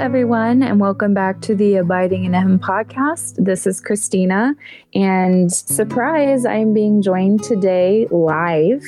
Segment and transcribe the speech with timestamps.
[0.00, 3.34] everyone, and welcome back to the Abiding in Him podcast.
[3.36, 4.56] This is Christina,
[4.94, 8.82] and surprise, I am being joined today live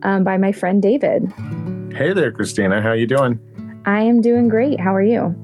[0.00, 1.30] um, by my friend David.
[1.94, 2.80] Hey there, Christina.
[2.80, 3.38] How you doing?
[3.84, 4.80] I am doing great.
[4.80, 5.34] How are you?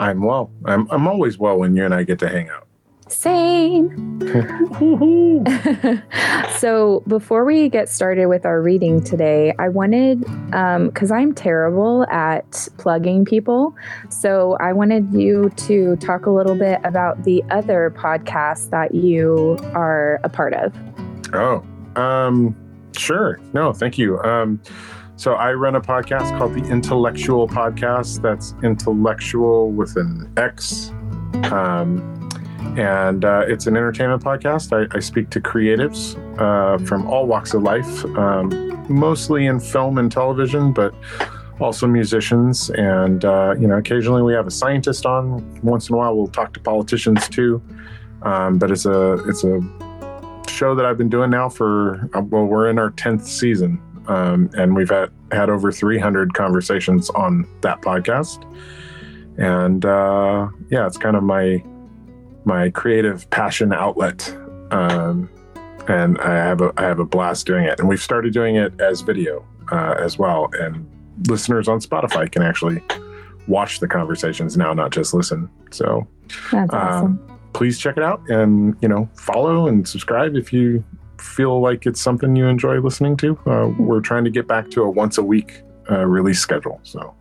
[0.00, 0.50] I'm well.
[0.64, 2.66] I'm I'm always well when you and I get to hang out.
[3.10, 4.20] Same.
[6.58, 12.06] so, before we get started with our reading today, I wanted, because um, I'm terrible
[12.06, 13.74] at plugging people,
[14.08, 19.58] so I wanted you to talk a little bit about the other podcast that you
[19.74, 20.72] are a part of.
[21.34, 21.64] Oh,
[22.00, 22.54] um,
[22.96, 23.40] sure.
[23.52, 24.20] No, thank you.
[24.20, 24.62] Um,
[25.16, 28.22] so I run a podcast called the Intellectual Podcast.
[28.22, 30.92] That's intellectual with an X.
[31.50, 32.19] Um,
[32.78, 34.72] and uh, it's an entertainment podcast.
[34.72, 39.98] I, I speak to creatives uh, from all walks of life, um, mostly in film
[39.98, 40.94] and television, but
[41.58, 42.70] also musicians.
[42.70, 45.60] And uh, you know, occasionally we have a scientist on.
[45.62, 47.62] Once in a while, we'll talk to politicians too.
[48.22, 49.60] Um, but it's a it's a
[50.48, 54.50] show that I've been doing now for uh, well, we're in our tenth season, um,
[54.54, 58.46] and we've had had over 300 conversations on that podcast.
[59.38, 61.64] And uh, yeah, it's kind of my
[62.50, 64.28] my creative passion outlet.
[64.72, 65.30] Um,
[65.86, 67.78] and I have a I have a blast doing it.
[67.78, 70.50] And we've started doing it as video uh, as well.
[70.58, 70.84] And
[71.28, 72.82] listeners on Spotify can actually
[73.46, 75.48] watch the conversations now, not just listen.
[75.70, 76.06] So
[76.50, 77.06] that's um, awesome.
[77.06, 80.84] Um, please check it out and you know follow and subscribe if you
[81.20, 83.38] feel like it's something you enjoy listening to.
[83.46, 86.80] Uh, we're trying to get back to a once a week uh, release schedule.
[86.82, 87.14] So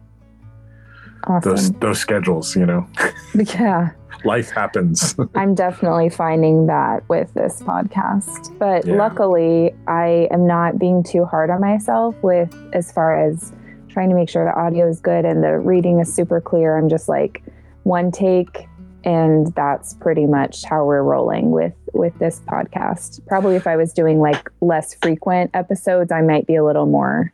[1.30, 1.52] awesome.
[1.52, 2.88] those those schedules, you know.
[3.36, 3.92] yeah
[4.26, 5.16] life happens.
[5.36, 8.58] I'm definitely finding that with this podcast.
[8.58, 8.96] But yeah.
[8.96, 13.54] luckily, I am not being too hard on myself with as far as
[13.88, 16.78] trying to make sure the audio is good and the reading is super clear.
[16.78, 17.44] I'm just like
[17.84, 18.68] one take
[19.06, 23.26] and that's pretty much how we're rolling with with this podcast.
[23.28, 27.34] Probably if I was doing like less frequent episodes, I might be a little more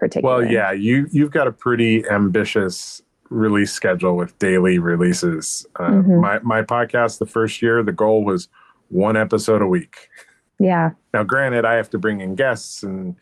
[0.00, 0.38] particular.
[0.38, 5.64] Well, yeah, you you've got a pretty ambitious release schedule with daily releases.
[5.76, 6.20] Uh, mm-hmm.
[6.20, 8.48] My my podcast the first year, the goal was
[8.88, 10.08] one episode a week.
[10.58, 10.90] Yeah.
[11.14, 13.16] Now, granted, I have to bring in guests, and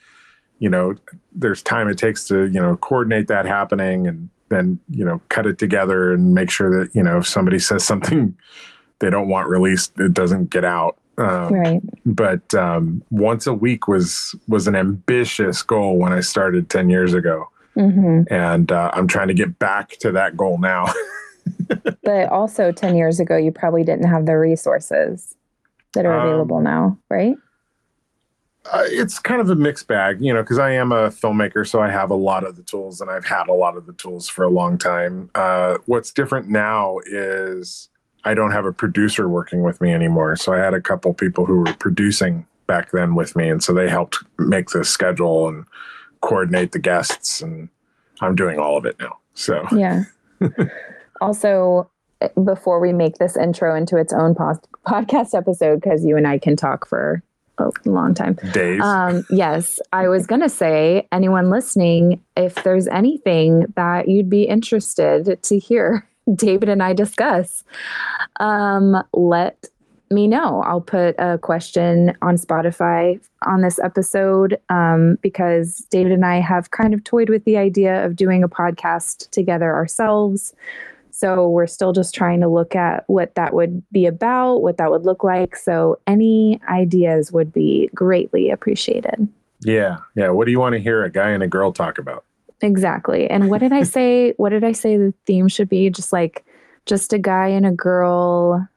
[0.59, 0.95] you know,
[1.33, 5.47] there's time it takes to you know coordinate that happening, and then you know cut
[5.47, 8.37] it together and make sure that you know if somebody says something
[9.01, 10.99] they don't want released, it doesn't get out.
[11.19, 11.81] Um, right.
[12.07, 17.13] But um, once a week was was an ambitious goal when I started ten years
[17.15, 17.49] ago.
[17.77, 18.33] Mm-hmm.
[18.33, 20.93] And uh, I'm trying to get back to that goal now.
[22.03, 25.37] but also 10 years ago, you probably didn't have the resources
[25.93, 27.37] that are available um, now, right?
[28.71, 31.81] Uh, it's kind of a mixed bag, you know, because I am a filmmaker, so
[31.81, 34.29] I have a lot of the tools and I've had a lot of the tools
[34.29, 35.31] for a long time.
[35.35, 37.89] Uh, what's different now is
[38.25, 40.37] I don't have a producer working with me anymore.
[40.37, 43.73] So I had a couple people who were producing back then with me, and so
[43.73, 45.65] they helped make the schedule and
[46.21, 47.69] coordinate the guests and
[48.21, 49.19] I'm doing all of it now.
[49.35, 50.05] So yeah.
[51.21, 51.91] also,
[52.45, 56.39] before we make this intro into its own post- podcast episode, because you and I
[56.39, 57.23] can talk for
[57.59, 58.39] a long time.
[58.53, 58.81] Days.
[58.83, 64.45] Um, yes, I was going to say, anyone listening, if there's anything that you'd be
[64.45, 67.65] interested to hear David and I discuss,
[68.41, 69.69] um, let
[70.11, 70.63] me know.
[70.63, 76.71] I'll put a question on Spotify on this episode um, because David and I have
[76.71, 80.55] kind of toyed with the idea of doing a podcast together ourselves.
[81.11, 84.91] So we're still just trying to look at what that would be about, what that
[84.91, 85.57] would look like.
[85.57, 89.29] So any ideas would be greatly appreciated.
[89.61, 89.99] Yeah.
[90.15, 90.31] Yeah.
[90.31, 92.25] What do you want to hear a guy and a girl talk about?
[92.61, 93.29] Exactly.
[93.29, 94.35] And what did I say?
[94.37, 95.91] what did I say the theme should be?
[95.91, 96.45] Just like,
[96.87, 98.69] just a guy and a girl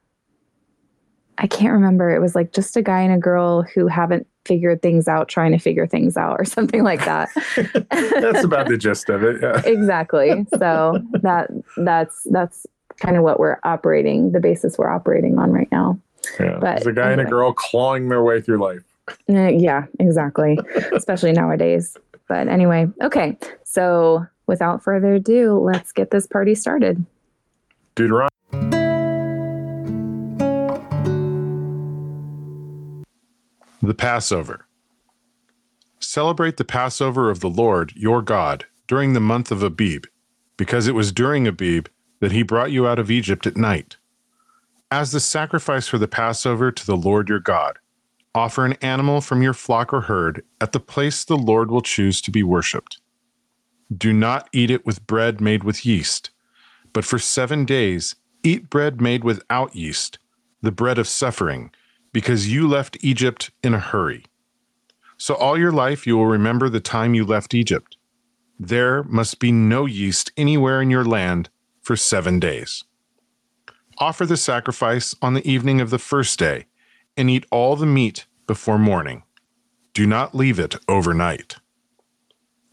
[1.38, 2.14] I can't remember.
[2.14, 5.52] It was like just a guy and a girl who haven't figured things out, trying
[5.52, 7.30] to figure things out, or something like that.
[7.90, 9.40] that's about the gist of it.
[9.42, 9.60] Yeah.
[9.64, 10.46] exactly.
[10.58, 12.66] So that that's that's
[12.98, 15.98] kind of what we're operating, the basis we're operating on right now.
[16.38, 16.58] Yeah.
[16.60, 17.20] But it's a guy anyway.
[17.20, 18.82] and a girl clawing their way through life.
[19.28, 20.58] Uh, yeah, exactly.
[20.94, 21.96] Especially nowadays.
[22.32, 23.36] But anyway, okay.
[23.62, 27.04] So without further ado, let's get this party started.
[27.94, 28.30] Deuteronomy.
[33.82, 34.64] The Passover.
[36.00, 40.06] Celebrate the Passover of the Lord your God during the month of Abib,
[40.56, 41.88] because it was during Abib
[42.20, 43.98] that he brought you out of Egypt at night.
[44.90, 47.78] As the sacrifice for the Passover to the Lord your God,
[48.34, 52.20] offer an animal from your flock or herd at the place the Lord will choose
[52.22, 53.00] to be worshipped.
[53.96, 56.30] Do not eat it with bread made with yeast,
[56.92, 60.18] But for seven days, eat bread made without yeast,
[60.62, 61.70] the bread of suffering,
[62.12, 64.24] because you left Egypt in a hurry.
[65.18, 67.96] So all your life you will remember the time you left Egypt.
[68.58, 71.48] There must be no yeast anywhere in your land
[71.82, 72.84] for seven days.
[73.98, 76.66] Offer the sacrifice on the evening of the first day,
[77.16, 79.22] and eat all the meat before morning.
[79.94, 81.56] Do not leave it overnight.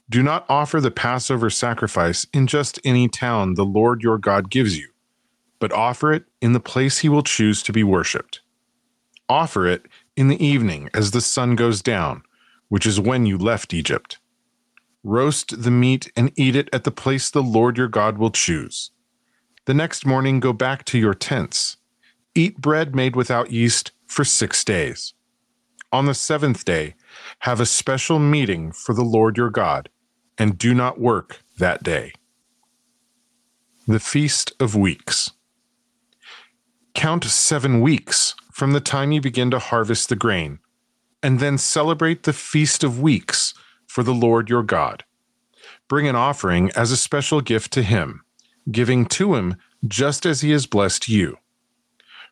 [0.10, 4.78] Do not offer the Passover sacrifice in just any town the Lord your God gives
[4.78, 4.90] you,
[5.60, 8.42] but offer it in the place he will choose to be worshipped.
[9.28, 12.24] Offer it in the evening as the sun goes down,
[12.70, 14.18] which is when you left Egypt.
[15.04, 18.92] Roast the meat and eat it at the place the Lord your God will choose.
[19.66, 21.78] The next morning, go back to your tents.
[22.34, 25.14] Eat bread made without yeast for six days.
[25.92, 26.96] On the seventh day,
[27.40, 29.90] have a special meeting for the Lord your God
[30.38, 32.14] and do not work that day.
[33.88, 35.32] The Feast of Weeks.
[36.94, 40.60] Count seven weeks from the time you begin to harvest the grain,
[41.24, 43.54] and then celebrate the Feast of Weeks
[43.88, 45.04] for the Lord your God.
[45.88, 48.22] Bring an offering as a special gift to him,
[48.72, 49.56] giving to him
[49.88, 51.38] just as he has blessed you.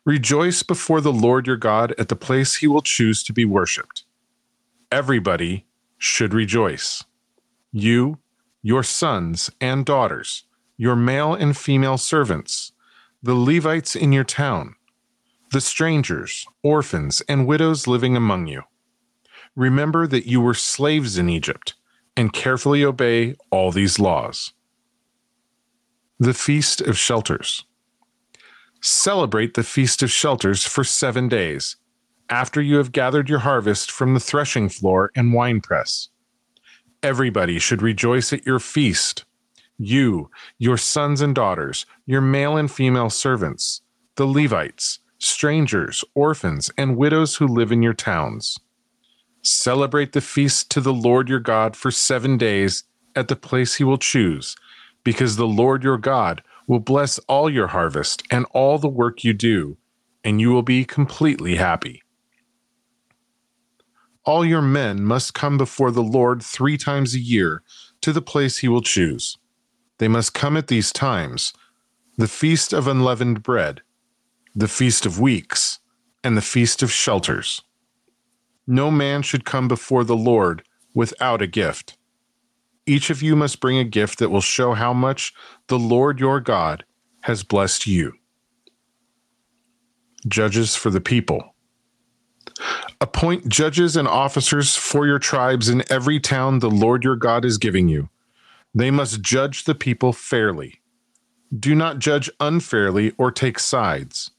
[0.08, 4.04] Rejoice before the Lord your God at the place he will choose to be worshiped.
[4.90, 5.66] Everybody
[5.98, 7.04] should rejoice
[7.72, 8.16] you,
[8.62, 10.44] your sons and daughters,
[10.78, 12.72] your male and female servants,
[13.22, 14.76] the Levites in your town,
[15.52, 18.62] the strangers, orphans, and widows living among you.
[19.54, 21.74] Remember that you were slaves in Egypt,
[22.16, 24.54] and carefully obey all these laws.
[26.18, 27.66] The Feast of Shelters.
[28.80, 31.76] Celebrate the Feast of Shelters for seven days,
[32.30, 36.10] after you have gathered your harvest from the threshing floor and winepress.
[37.02, 39.24] Everybody should rejoice at your feast.
[39.78, 43.82] You, your sons and daughters, your male and female servants,
[44.14, 48.58] the Levites, strangers, orphans, and widows who live in your towns.
[49.42, 52.84] Celebrate the feast to the Lord your God for seven days
[53.16, 54.54] at the place he will choose,
[55.02, 59.32] because the Lord your God will bless all your harvest and all the work you
[59.32, 59.76] do,
[60.22, 62.04] and you will be completely happy
[64.28, 67.62] all your men must come before the Lord three times a year
[68.02, 69.38] to the place he will choose.
[69.96, 71.54] They must come at these times
[72.18, 73.80] the feast of unleavened bread,
[74.54, 75.78] the feast of weeks,
[76.22, 77.62] and the feast of shelters.
[78.66, 80.62] No man should come before the Lord
[80.92, 81.96] without a gift.
[82.88, 85.34] Each of you must bring a gift that will show how much
[85.66, 86.84] the Lord your God
[87.20, 88.14] has blessed you.
[90.26, 91.54] Judges for the people.
[93.00, 97.58] Appoint judges and officers for your tribes in every town the Lord your God is
[97.58, 98.08] giving you.
[98.74, 100.80] They must judge the people fairly.
[101.58, 104.30] Do not judge unfairly or take sides.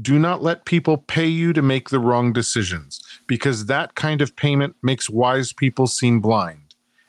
[0.00, 4.36] Do not let people pay you to make the wrong decisions, because that kind of
[4.36, 6.65] payment makes wise people seem blind,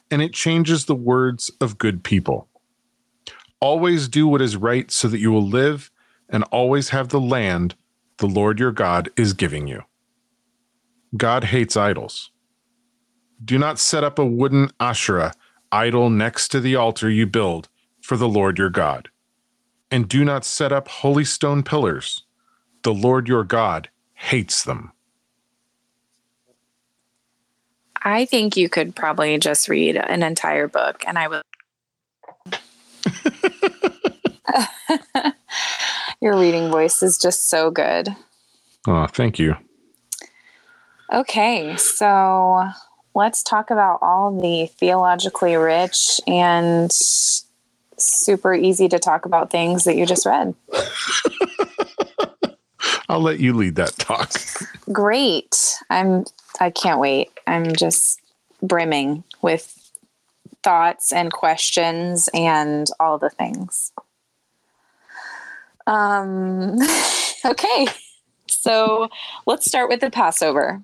[0.09, 2.47] and it changes the words of good people.
[3.59, 5.91] Always do what is right so that you will live
[6.29, 7.75] and always have the land
[8.17, 9.83] the Lord your God is giving you.
[11.15, 12.31] God hates idols.
[13.43, 15.33] Do not set up a wooden Asherah
[15.71, 17.69] idol next to the altar you build
[18.01, 19.09] for the Lord your God.
[19.91, 22.23] And do not set up holy stone pillars.
[22.83, 24.91] The Lord your God hates them.
[28.07, 31.41] I think you could probably just read an entire book and I would.
[36.21, 38.15] Your reading voice is just so good.
[38.87, 39.57] Oh, thank you.
[41.11, 42.63] Okay, so
[43.13, 46.89] let's talk about all the theologically rich and
[47.97, 50.55] super easy to talk about things that you just read.
[53.09, 54.31] I'll let you lead that talk.
[54.91, 55.75] Great.
[55.89, 56.25] I'm
[56.59, 57.29] I can't wait.
[57.45, 58.19] I'm just
[58.61, 59.73] brimming with
[60.63, 63.91] thoughts and questions and all the things.
[65.85, 66.77] Um
[67.45, 67.87] okay.
[68.49, 69.09] So,
[69.45, 70.81] let's start with the Passover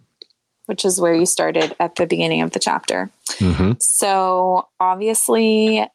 [0.65, 3.09] which is where you started at the beginning of the chapter.
[3.33, 3.73] Mm-hmm.
[3.79, 5.85] So, obviously,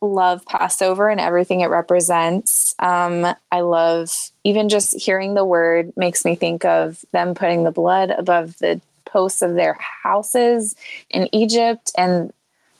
[0.00, 2.74] love Passover and everything it represents.
[2.78, 7.70] Um, I love even just hearing the word makes me think of them putting the
[7.70, 10.76] blood above the posts of their houses
[11.10, 12.32] in Egypt and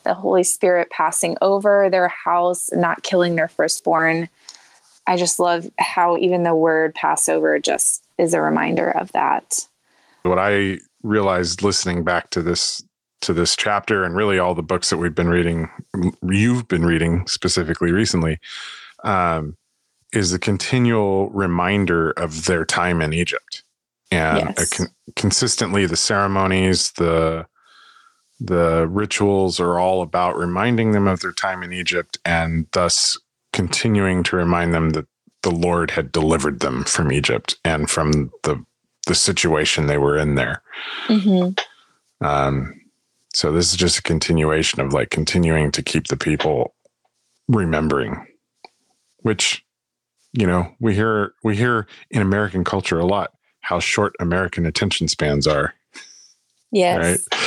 [0.05, 4.29] the Holy Spirit passing over their house, not killing their firstborn.
[5.07, 9.67] I just love how even the word Passover just is a reminder of that.
[10.23, 12.83] What I realized listening back to this
[13.21, 15.69] to this chapter and really all the books that we've been reading
[16.23, 18.39] you've been reading specifically recently
[19.05, 19.57] um,
[20.13, 23.63] is the continual reminder of their time in Egypt,
[24.11, 24.71] and Yes.
[24.71, 27.47] con- consistently the ceremonies, the
[28.41, 33.19] the rituals are all about reminding them of their time in Egypt, and thus
[33.53, 35.07] continuing to remind them that
[35.43, 38.65] the Lord had delivered them from Egypt and from the
[39.07, 40.63] the situation they were in there.
[41.07, 41.51] hmm
[42.21, 42.81] Um,
[43.35, 46.75] so this is just a continuation of like continuing to keep the people
[47.49, 48.27] remembering,
[49.19, 49.65] which
[50.33, 55.09] you know we hear we hear in American culture a lot how short American attention
[55.09, 55.75] spans are,
[56.73, 56.99] Yes.
[57.33, 57.41] right?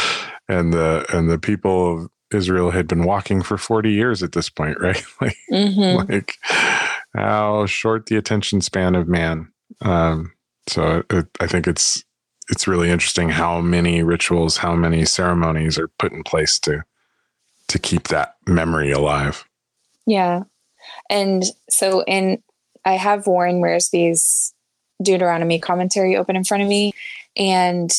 [0.48, 4.50] And the and the people of Israel had been walking for forty years at this
[4.50, 5.04] point, right?
[5.22, 6.36] like hmm like
[7.16, 9.52] how short the attention span of man.
[9.82, 10.34] Um,
[10.68, 12.04] so it, I think it's
[12.52, 16.84] it's really interesting how many rituals, how many ceremonies are put in place to
[17.70, 19.46] to keep that memory alive.
[20.06, 20.44] Yeah.
[21.10, 22.44] And so in
[22.84, 24.54] I have Warren Wiersbe's
[25.02, 26.94] Deuteronomy commentary open in front of me
[27.38, 27.92] and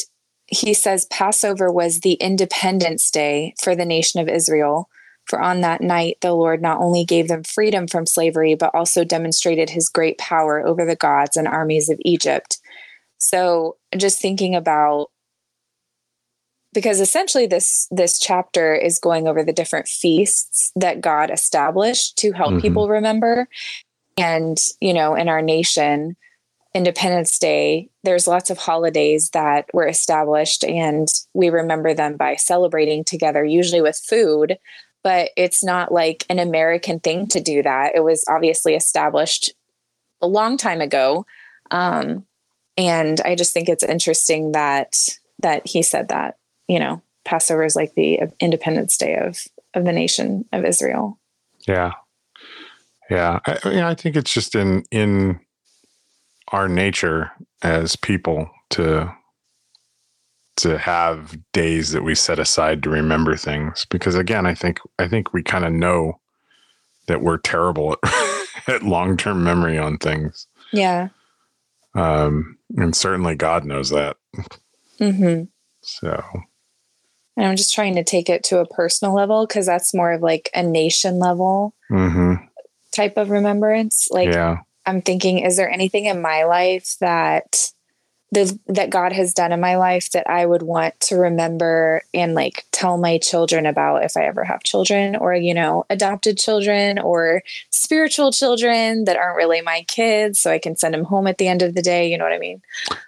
[0.46, 4.90] he says Passover was the Independence Day for the nation of Israel.
[5.24, 9.04] For on that night, the Lord not only gave them freedom from slavery, but also
[9.04, 12.58] demonstrated his great power over the gods and armies of Egypt.
[13.22, 15.06] So just thinking about
[16.74, 22.32] because essentially this this chapter is going over the different feasts that God established to
[22.32, 22.62] help Mhm.
[22.62, 23.46] people remember.
[24.16, 26.16] And you know in our nation
[26.74, 33.04] Independence Day there's lots of holidays that were established and we remember them by celebrating
[33.04, 34.58] together usually with food.
[35.04, 37.92] But it's not like an American thing to do that.
[37.94, 39.52] It was obviously established
[40.20, 41.24] a long time ago.
[41.70, 42.26] Um,
[42.76, 44.96] and I just think it's interesting that
[45.40, 46.36] that he said that
[46.68, 51.18] you know passover is like the independence day of of the nation of israel.
[51.66, 51.92] Yeah,
[53.10, 53.40] yeah.
[53.46, 55.40] I, I mean, I think it's just in in
[56.48, 57.30] our nature
[57.62, 59.12] as people to
[60.54, 63.86] to have days that we set aside to remember things.
[63.90, 66.18] Because again i think i think we kind of know
[67.06, 68.12] that we're terrible at,
[68.68, 70.46] at long-term memory on things.
[70.72, 71.08] Yeah
[71.94, 74.16] um and certainly god knows that
[75.00, 75.44] Mm-hmm.
[75.82, 76.22] so
[77.36, 80.22] and i'm just trying to take it to a personal level because that's more of
[80.22, 82.34] like a nation level mm-hmm.
[82.92, 87.72] type of remembrance like yeah i'm thinking is there anything in my life that
[88.32, 92.34] the that god has done in my life that i would want to remember and
[92.34, 96.98] like tell my children about if i ever have children or you know adopted children
[96.98, 101.38] or spiritual children that aren't really my kids so i can send them home at
[101.38, 102.60] the end of the day you know what i mean?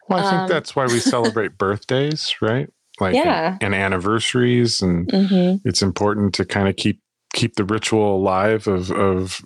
[0.08, 2.68] Well i think Um, that's why we celebrate birthdays right?
[3.00, 3.58] Like Yeah.
[3.60, 7.00] and, and anniversaries and hmm it's important to kind of keep
[7.32, 9.40] keep the ritual alive of of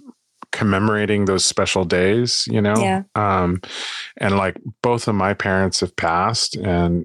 [0.52, 3.02] commemorating those special days you know Yeah.
[3.14, 3.60] um
[4.16, 7.04] and like both of my parents have passed and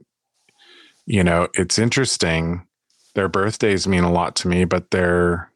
[1.06, 2.66] you know it's interesting
[3.16, 5.52] their birthdays mean a lot to me but their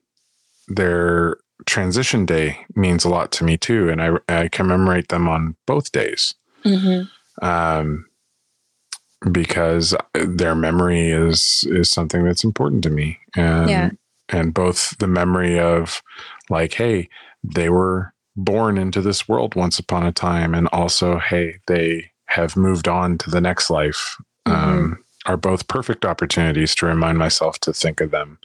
[0.68, 5.56] their transition day means a lot to me too and i i commemorate them on
[5.66, 7.02] both days hmm
[7.42, 8.06] um,
[9.32, 13.90] because their memory is is something that's important to me, and Yeah.
[14.30, 16.02] and both the memory of
[16.50, 17.10] like, hey,
[17.44, 22.56] they were born into this world once upon a time, and also, hey, they have
[22.56, 24.18] moved on to the next life.
[24.46, 28.40] Um, are both perfect opportunities to remind myself to think of them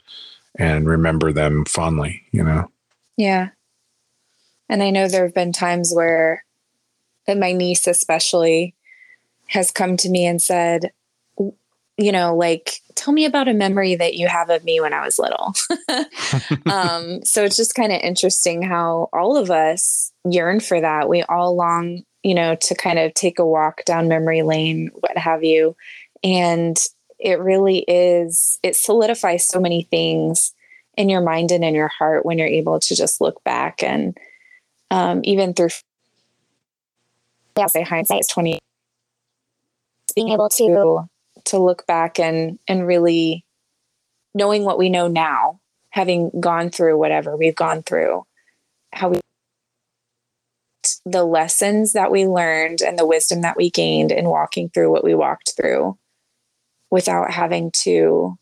[0.59, 2.23] and remember them fondly.
[2.31, 2.71] You know.
[3.15, 3.49] Yeah.
[4.67, 6.43] And I know there have been times where
[7.27, 8.75] my niece especially
[9.47, 10.91] has come to me and said,
[11.97, 15.05] you know, like, tell me about a memory that you have of me when I
[15.05, 15.53] was little.
[16.65, 21.07] um, so it's just kind of interesting how all of us yearn for that.
[21.07, 25.17] We all long, you know, to kind of take a walk down memory lane, what
[25.17, 25.75] have you.
[26.23, 26.77] And
[27.19, 30.53] it really is, it solidifies so many things
[30.97, 34.17] in your mind and in your heart when you're able to just look back and
[34.91, 35.69] um, even through
[37.57, 38.59] yeah, say hindsight is 20
[40.15, 41.09] being able to
[41.45, 43.45] to look back and and really
[44.33, 45.59] knowing what we know now
[45.89, 48.23] having gone through whatever we've gone through
[48.91, 49.19] how we
[51.05, 55.03] the lessons that we learned and the wisdom that we gained in walking through what
[55.03, 55.97] we walked through
[56.91, 58.37] without having to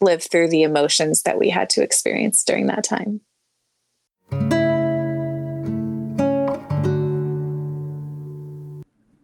[0.00, 3.20] live through the emotions that we had to experience during that time.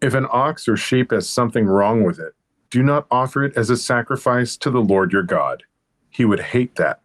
[0.02, 2.34] If an ox or sheep has something wrong with it,
[2.76, 5.62] do not offer it as a sacrifice to the Lord your God.
[6.10, 7.00] He would hate that.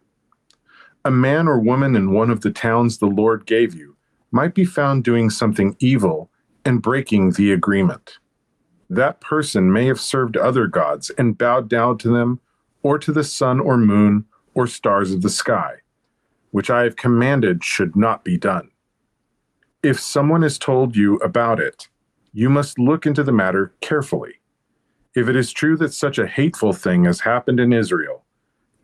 [1.02, 3.96] A man or woman in one of the towns the Lord gave you,
[4.30, 6.30] might be found doing something evil
[6.66, 8.18] and breaking the agreement.
[8.90, 12.40] That person may have served other gods and bowed down to them,
[12.82, 15.76] or to the sun or moon or stars of the sky,
[16.50, 18.70] which I have commanded should not be done.
[19.82, 21.88] If someone has told you about it,
[22.34, 24.34] you must look into the matter carefully.
[25.14, 28.24] If it is true that such a hateful thing has happened in Israel,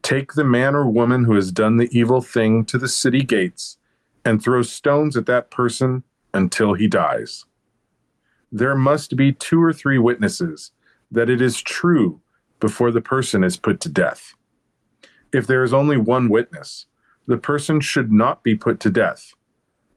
[0.02, 3.78] take the man or woman who has done the evil thing to the city gates
[4.24, 6.04] and throw stones at that person
[6.34, 7.46] until he dies.
[8.52, 10.72] There must be two or three witnesses
[11.10, 12.20] that it is true
[12.60, 14.34] before the person is put to death.
[15.32, 16.86] If there is only one witness,
[17.26, 19.32] the person should not be put to death.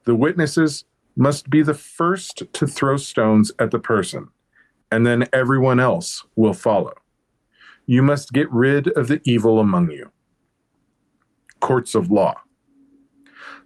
[0.06, 0.86] The witnesses
[1.16, 4.30] must be the first to throw stones at the person,
[4.92, 6.94] and then everyone else will follow.
[7.86, 10.12] You must get rid of the evil among you.
[11.60, 12.36] Courts of law.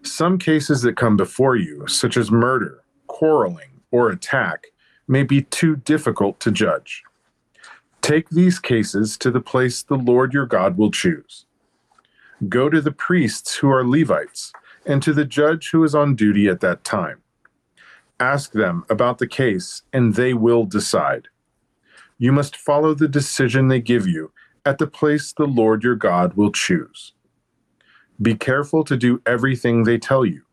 [0.04, 4.68] Some cases that come before you, such as murder, quarreling, or attack,
[5.08, 7.04] may be too difficult to judge.
[8.02, 11.46] Take these cases to the place the Lord your God will choose.
[12.48, 14.52] Go to the priests who are Levites
[14.86, 17.22] and to the judge who is on duty at that time.
[18.20, 21.28] Ask them about the case, and they will decide.
[22.18, 24.32] You must follow the decision they give you
[24.66, 27.14] at the place the Lord your God will choose.
[28.22, 30.44] Be careful to do everything they tell you.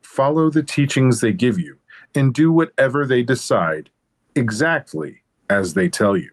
[0.00, 1.78] Follow the teachings they give you,
[2.14, 3.90] and do whatever they decide
[4.36, 6.30] exactly as they tell you.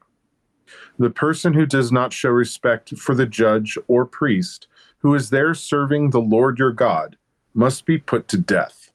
[1.00, 4.68] The person who does not show respect for the judge or priest
[5.00, 7.18] who is there serving the Lord your God
[7.54, 8.87] must be put to death.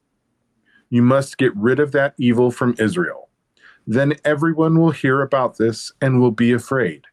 [0.93, 3.27] You must get rid of that evil from Israel.
[3.87, 7.05] Then everyone will hear about this and will be afraid,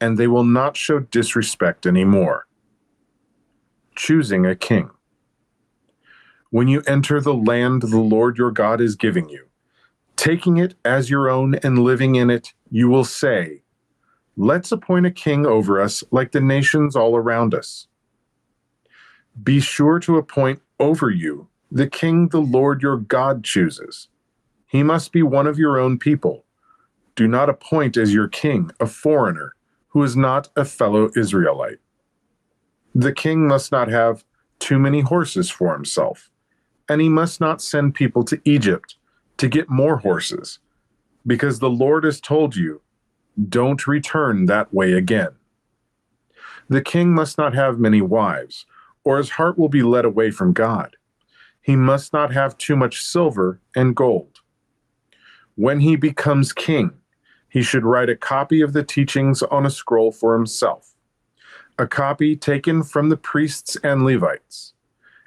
[0.00, 2.46] and they will not show disrespect anymore.
[3.94, 4.88] Choosing a king.
[6.48, 9.44] When you enter the land the Lord your God is giving you,
[10.16, 13.60] taking it as your own and living in it, you will say,
[14.38, 17.88] Let's appoint a king over us like the nations all around us.
[19.42, 24.08] Be sure to appoint over you the king the Lord your God chooses.
[24.66, 26.44] He must be one of your own people.
[27.14, 29.54] Do not appoint as your king a foreigner
[29.88, 31.78] who is not a fellow Israelite.
[32.94, 34.24] The king must not have
[34.58, 36.30] too many horses for himself,
[36.88, 38.96] and he must not send people to Egypt
[39.36, 40.58] to get more horses,
[41.26, 42.80] because the Lord has told you,
[43.48, 45.30] don't return that way again.
[46.68, 48.66] The king must not have many wives,
[49.04, 50.96] or his heart will be led away from God.
[51.60, 54.40] He must not have too much silver and gold.
[55.54, 56.92] When he becomes king,
[57.48, 60.94] he should write a copy of the teachings on a scroll for himself,
[61.78, 64.74] a copy taken from the priests and Levites.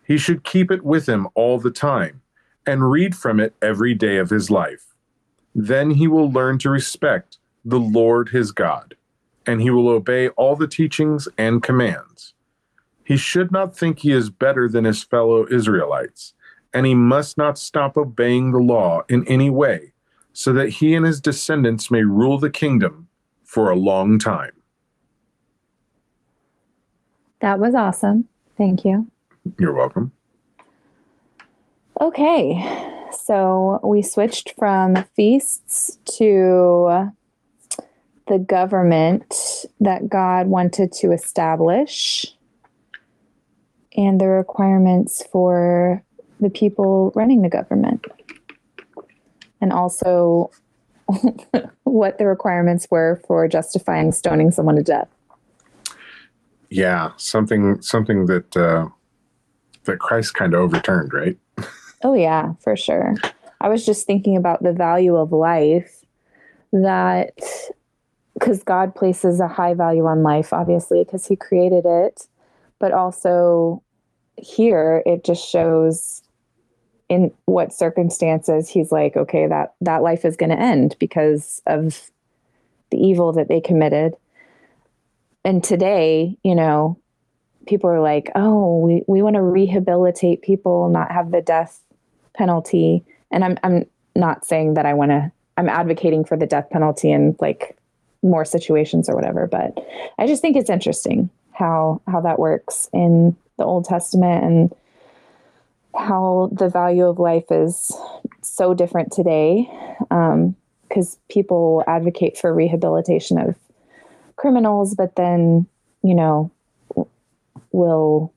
[0.06, 2.22] He should keep it with him all the time
[2.66, 4.96] and read from it every day of his life.
[5.54, 8.96] Then he will learn to respect the Lord his God,
[9.46, 12.34] and he will obey all the teachings and commands.
[13.12, 16.34] He should not think he is better than his fellow Israelites,
[16.74, 19.92] and he must not stop obeying the law in any way,
[20.32, 23.10] so that he and his descendants may rule the kingdom
[23.44, 24.54] for a long time.
[27.42, 28.30] That was awesome.
[28.58, 29.12] Thank you.
[29.60, 30.14] You're welcome.
[32.00, 32.64] Okay,
[33.12, 37.12] so we switched from feasts to
[38.30, 42.38] the government that God wanted to establish
[43.96, 46.04] and the requirements for
[46.40, 48.06] the people running the government.
[49.60, 50.52] And also
[51.84, 55.10] what the requirements were for justifying stoning someone to death.
[56.70, 58.88] Yeah, something something that uh,
[59.84, 61.38] that Christ kind of overturned, right?
[62.04, 63.16] Oh, yeah, for sure.
[63.60, 66.04] I was just thinking about the value of life
[66.72, 67.40] that
[68.34, 72.28] because God places a high value on life, obviously, because He created it,
[72.82, 73.82] but also
[74.38, 76.24] here it just shows
[77.08, 82.10] in what circumstances He's like, okay, that that life is going to end because of
[82.90, 84.16] the evil that they committed.
[85.46, 86.98] And today, you know,
[87.68, 91.82] people are like, oh, we, we want to rehabilitate people, not have the death
[92.34, 93.06] penalty.
[93.30, 97.12] And I'm I'm not saying that I want to I'm advocating for the death penalty
[97.12, 97.78] in like
[98.24, 99.78] more situations or whatever, but
[100.18, 104.76] I just think it's interesting how how that works in the Old Testament and
[105.96, 107.92] how the value of life is
[108.42, 109.70] so different today
[110.90, 113.56] because um, people advocate for rehabilitation of
[114.36, 115.68] criminals, but then
[116.04, 116.52] you know
[117.72, 118.34] will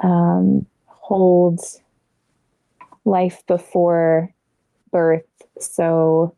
[0.00, 1.60] um, hold
[3.04, 4.32] life before
[4.90, 5.24] birth
[5.58, 6.34] so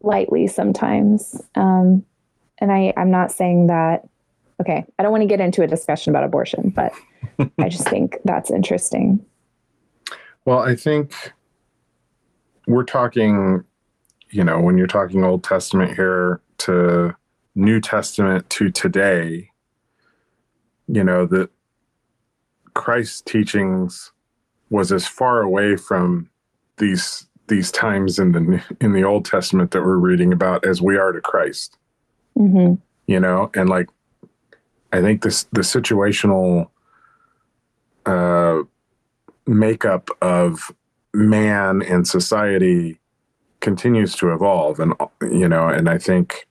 [0.00, 1.40] lightly sometimes.
[1.54, 2.04] Um,
[2.64, 4.08] and I, I'm not saying that,
[4.58, 6.94] okay, I don't want to get into a discussion about abortion, but
[7.58, 9.22] I just think that's interesting.
[10.46, 11.12] Well, I think
[12.66, 13.64] we're talking,
[14.30, 17.14] you know, when you're talking Old Testament here to
[17.54, 19.50] New Testament to today,
[20.88, 21.50] you know, that
[22.72, 24.10] Christ's teachings
[24.70, 26.30] was as far away from
[26.78, 30.96] these these times in the in the Old Testament that we're reading about as we
[30.96, 31.76] are to Christ.
[32.38, 32.74] Mm-hmm.
[33.06, 33.88] You know, and like
[34.92, 36.68] I think this the situational
[38.06, 38.62] uh,
[39.46, 40.72] makeup of
[41.12, 43.00] man and society
[43.60, 46.46] continues to evolve, and you know, and I think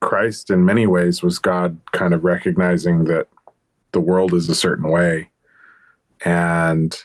[0.00, 3.28] Christ in many ways was God kind of recognizing that
[3.92, 5.30] the world is a certain way,
[6.24, 6.96] and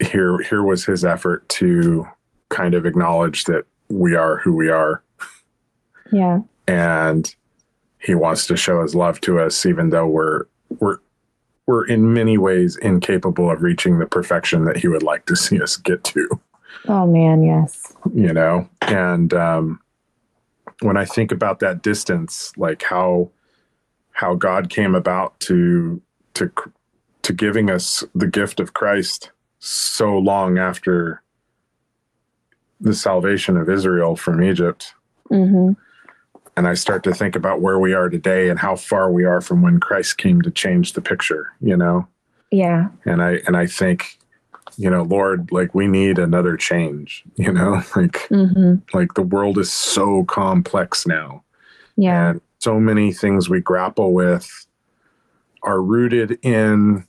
[0.00, 2.06] here here was his effort to
[2.48, 5.02] kind of acknowledge that we are who we are
[6.12, 6.40] Yeah.
[6.68, 7.34] and
[7.98, 10.44] he wants to show his love to us even though we're
[10.80, 10.98] we're
[11.66, 15.60] we're in many ways incapable of reaching the perfection that he would like to see
[15.62, 16.28] us get to
[16.88, 17.94] Oh man, yes.
[18.14, 19.80] you know and um
[20.80, 23.30] when i think about that distance like how
[24.12, 26.02] how god came about to
[26.34, 26.50] to
[27.22, 31.22] to giving us the gift of christ so long after
[32.80, 34.94] the salvation of israel from egypt
[35.30, 35.72] Mm-hmm.
[36.56, 39.40] And I start to think about where we are today and how far we are
[39.40, 42.06] from when Christ came to change the picture, you know.
[42.50, 42.88] Yeah.
[43.06, 44.18] And I and I think,
[44.76, 48.74] you know, Lord, like we need another change, you know, like Mm-hmm.
[48.96, 51.42] like the world is so complex now,
[51.96, 52.30] Yeah.
[52.30, 54.66] and so many things we grapple with
[55.62, 57.06] are rooted in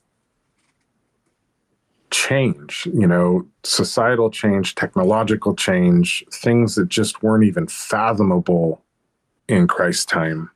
[2.11, 8.82] change, you know, societal change, technological change, things that just weren't even fathomable
[9.47, 10.49] in Christ's time.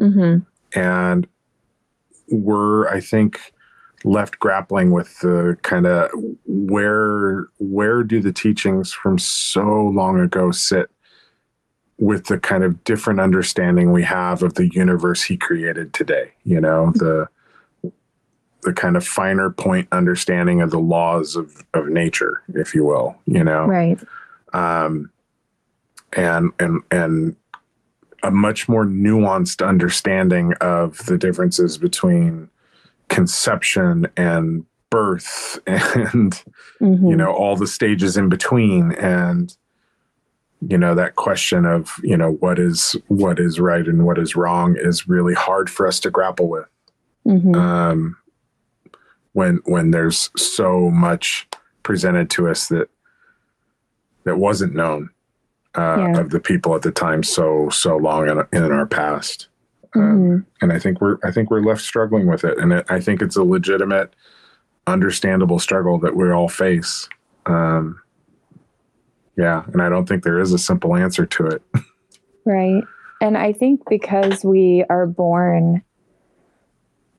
[0.00, 0.78] Mm-hmm.
[0.78, 1.26] and
[2.30, 3.52] we're i think
[4.04, 6.08] left grappling with the kind of
[6.46, 10.88] where where do the teachings from so long ago sit
[11.98, 16.60] with the kind of different understanding we have of the universe he created today you
[16.60, 17.26] know the
[18.62, 23.16] the kind of finer point understanding of the laws of of nature if you will
[23.26, 23.98] you know Right.
[24.52, 25.10] um,
[26.12, 27.34] and and and
[28.22, 32.48] a much more nuanced understanding of the differences between
[33.08, 36.42] conception and birth and
[36.80, 37.08] Mm-hmm.
[37.08, 39.56] you know all the stages in between and
[40.68, 44.36] you know that question of you know what is what is right and what is
[44.36, 46.66] wrong is really hard for us to grapple with
[47.26, 47.52] Mm-hmm.
[47.56, 48.16] um,
[49.32, 51.48] when when there's so much
[51.82, 52.88] presented to us that
[54.22, 55.10] that wasn't known
[55.78, 56.20] uh, Yeah.
[56.20, 59.48] of the people at the time so so long in, in our past
[59.94, 60.44] um, Mhm.
[60.62, 63.22] and I think we're I think we're left struggling with it and it, I think
[63.22, 64.14] it's a legitimate
[64.86, 67.08] understandable struggle that we all face
[67.46, 68.00] um,
[69.36, 71.62] yeah and I don't think there is a simple answer to it
[72.44, 72.82] Right.
[73.20, 75.82] And I think because we are born,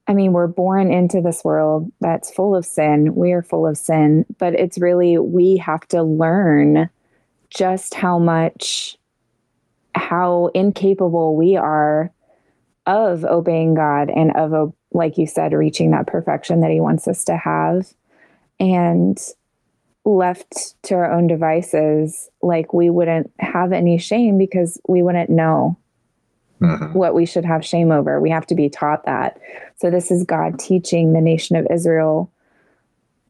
[0.08, 3.14] I mean, we're born into this world that's full of sin.
[3.14, 6.90] We are full of sin, but it's really, we have to learn
[7.50, 8.98] just how much,
[9.96, 12.12] how incapable we are
[12.86, 17.24] of obeying God and of, like you said, reaching that perfection that He wants us
[17.26, 17.94] to have.
[18.60, 19.18] And
[20.06, 25.78] left to our own devices, like we wouldn't have any shame because we wouldn't know
[26.62, 26.94] Mhm.
[26.94, 28.20] what we should have shame over.
[28.20, 29.40] We have to be taught that.
[29.78, 32.32] So, this is God teaching the nation of Israel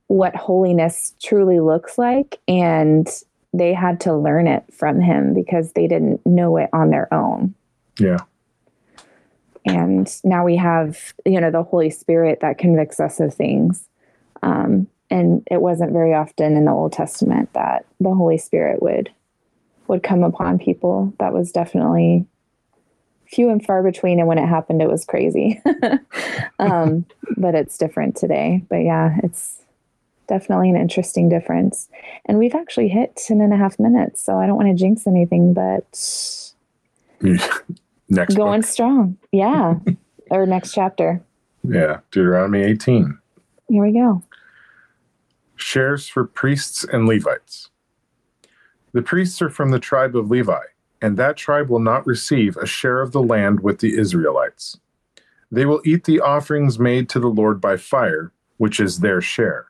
[0.08, 2.39] what holiness truly looks like.
[2.47, 3.08] And
[3.53, 7.55] they had to learn it from him because they didn't know it on their own.
[7.97, 8.19] yeah
[9.65, 13.88] And now we have, you know, the Holy Spirit that convicts us of things.
[14.41, 19.12] Um, and it wasn't very often in the Old Testament that the Holy Spirit would
[19.88, 21.12] would come upon people.
[21.19, 22.25] That was definitely
[23.27, 24.19] few and far between.
[24.19, 25.62] And when it happened, it was crazy.
[26.59, 27.05] um,
[27.38, 28.63] but it's different today.
[28.69, 29.62] But yeah, it's
[30.30, 31.89] definitely an interesting difference.
[32.26, 34.24] And we've actually hit 10 and a half minutes.
[34.24, 35.89] So I don't want to jinx anything, but
[38.10, 38.70] next going book.
[38.70, 39.18] strong.
[39.34, 39.76] Yeah.
[40.32, 41.22] or next chapter.
[41.68, 43.18] yeah Deuteronomy 18
[43.68, 44.24] Here we go.
[45.56, 47.70] shares for priests and Levites.
[48.94, 50.62] The priests are from the tribe of Levi,
[51.02, 54.80] and that tribe will not receive a share of the land with the Israelites.
[55.52, 59.68] They will eat the offerings made to the Lord by fire, which is their share.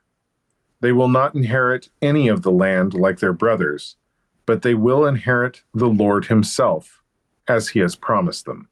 [0.82, 3.98] They will not inherit any of the land like their brothers,
[4.46, 7.02] but they will inherit the Lord Himself,
[7.48, 8.70] as He has promised them.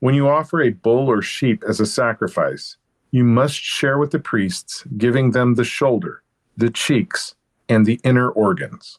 [0.00, 2.76] When you offer a bull or sheep as a sacrifice,
[3.10, 6.22] you must share with the priests, giving them the shoulder,
[6.56, 7.34] the cheeks,
[7.68, 8.98] and the inner organs.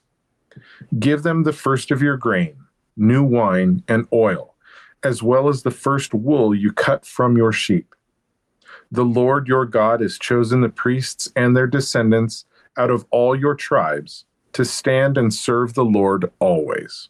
[1.00, 2.56] Give them the first of your grain,
[2.96, 4.56] new wine, and oil,
[5.04, 7.94] as well as the first wool you cut from your sheep.
[8.94, 12.46] The Lord your God has chosen the priests and their descendants
[12.78, 17.10] out of all your tribes to stand and serve the Lord always.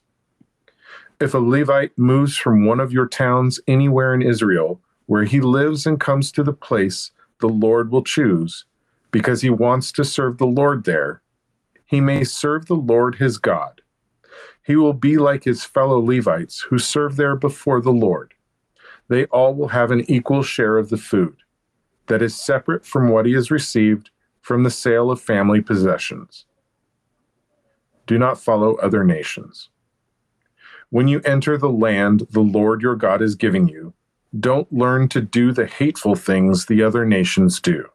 [1.20, 5.86] If a Levite moves from one of your towns anywhere in Israel, where he lives
[5.86, 8.64] and comes to the place the Lord will choose,
[9.12, 11.22] because he wants to serve the Lord there,
[11.86, 13.82] he may serve the Lord his God.
[14.66, 18.34] He will be like his fellow Levites who serve there before the Lord.
[19.10, 21.36] They all will have an equal share of the food
[22.08, 24.10] that is separate from what he has received
[24.42, 26.46] from the sale of family possessions.
[28.06, 29.70] Do not follow other nations.
[30.90, 33.94] When you enter the land the Lord your God is giving you,
[34.40, 37.86] don't learn to do the hateful things the other nations do.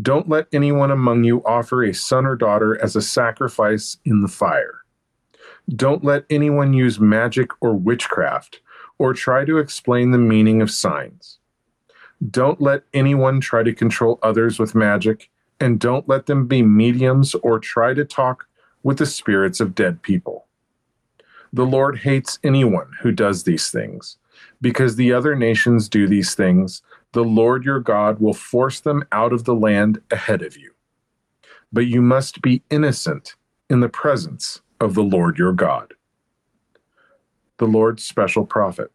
[0.00, 4.28] Don't let anyone among you offer a son or daughter as a sacrifice in the
[4.28, 4.80] fire.
[5.68, 8.60] Don't let anyone use magic or witchcraft
[8.98, 11.38] or try to explain the meaning of signs.
[12.30, 17.34] Don't let anyone try to control others with magic, and don't let them be mediums
[17.36, 18.46] or try to talk
[18.82, 20.46] with the spirits of dead people.
[21.52, 24.16] The Lord hates anyone who does these things.
[24.60, 26.82] Because the other nations do these things,
[27.12, 30.72] the Lord your God will force them out of the land ahead of you.
[31.72, 33.34] But you must be innocent
[33.70, 35.94] in the presence of the Lord your God.
[37.58, 38.90] The Lord's special prophet.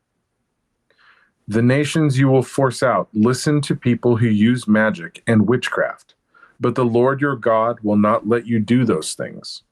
[1.49, 6.13] The nations you will force out listen to people who use magic and witchcraft,
[6.59, 9.63] but the Lord your God will not let you do those things.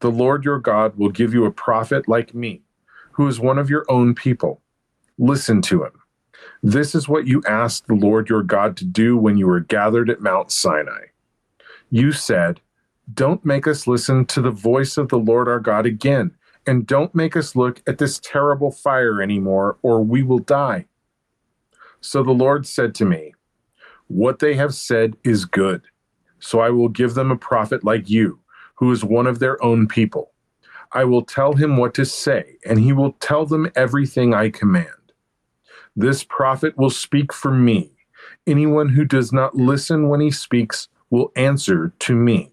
[0.00, 2.60] The Lord your God will give you a prophet like me,
[3.12, 4.60] who is one of your own people.
[5.16, 5.92] Listen to him.
[6.62, 10.10] This is what you asked the Lord your God to do when you were gathered
[10.10, 11.06] at Mount Sinai.
[11.90, 12.60] You said,
[13.14, 16.32] Don't make us listen to the voice of the Lord our God again,
[16.66, 20.84] and don't make us look at this terrible fire anymore, or we will die.
[22.06, 23.34] So the Lord said to me,
[24.06, 25.82] What they have said is good.
[26.38, 28.38] So I will give them a prophet like you,
[28.76, 30.30] who is one of their own people.
[30.92, 34.86] I will tell him what to say, and he will tell them everything I command.
[35.96, 37.90] This prophet will speak for me.
[38.46, 42.52] Anyone who does not listen when he speaks will answer to me.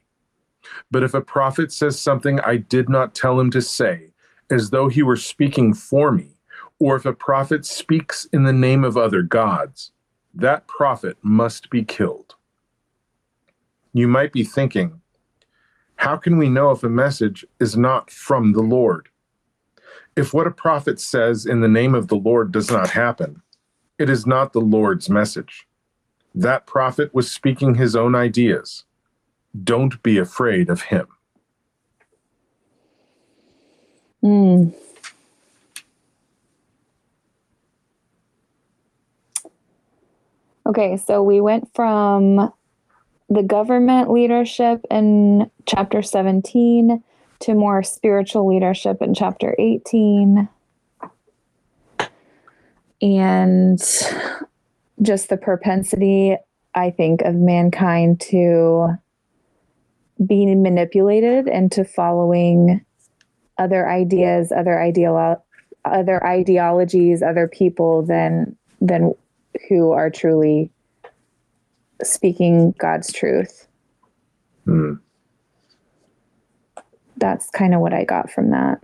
[0.89, 4.13] But if a prophet says something I did not tell him to say,
[4.49, 6.32] as though he were speaking for me,
[6.83, 9.93] or if a prophet speaks in the name of other gods,
[10.33, 12.35] that prophet must be killed.
[13.93, 14.99] You might be thinking,
[15.95, 19.07] how can we know if a message is not from the Lord?
[20.17, 23.41] If what a prophet says in the name of the Lord does not happen,
[23.97, 25.65] it is not the Lord's message.
[26.35, 28.83] That prophet was speaking his own ideas.
[29.63, 31.07] Don't be afraid of him.
[34.21, 34.75] Mm.
[40.65, 42.53] Okay, so we went from
[43.29, 47.03] the government leadership in chapter 17
[47.39, 50.47] to more spiritual leadership in chapter 18.
[53.01, 53.79] And
[55.01, 56.37] just the propensity,
[56.73, 58.97] I think, of mankind to
[60.25, 62.85] be manipulated into following
[63.57, 65.43] other ideas, other ideal,
[65.83, 69.13] other ideologies, other people than than
[69.69, 70.71] who are truly
[72.03, 73.67] speaking God's truth.
[74.65, 74.93] Hmm.
[77.17, 78.81] That's kind of what I got from that.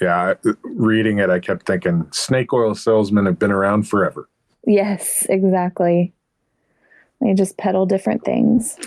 [0.00, 4.28] Yeah, reading it, I kept thinking snake oil salesmen have been around forever.
[4.66, 6.12] Yes, exactly.
[7.20, 8.78] They just peddle different things.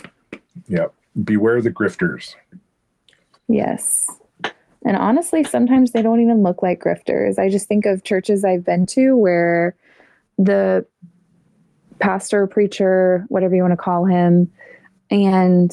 [0.67, 0.93] Yep.
[1.23, 2.35] Beware the grifters.
[3.47, 4.09] Yes.
[4.85, 7.37] And honestly, sometimes they don't even look like grifters.
[7.37, 9.75] I just think of churches I've been to where
[10.43, 10.85] the
[11.99, 14.51] pastor, preacher, whatever you want to call him,
[15.09, 15.71] and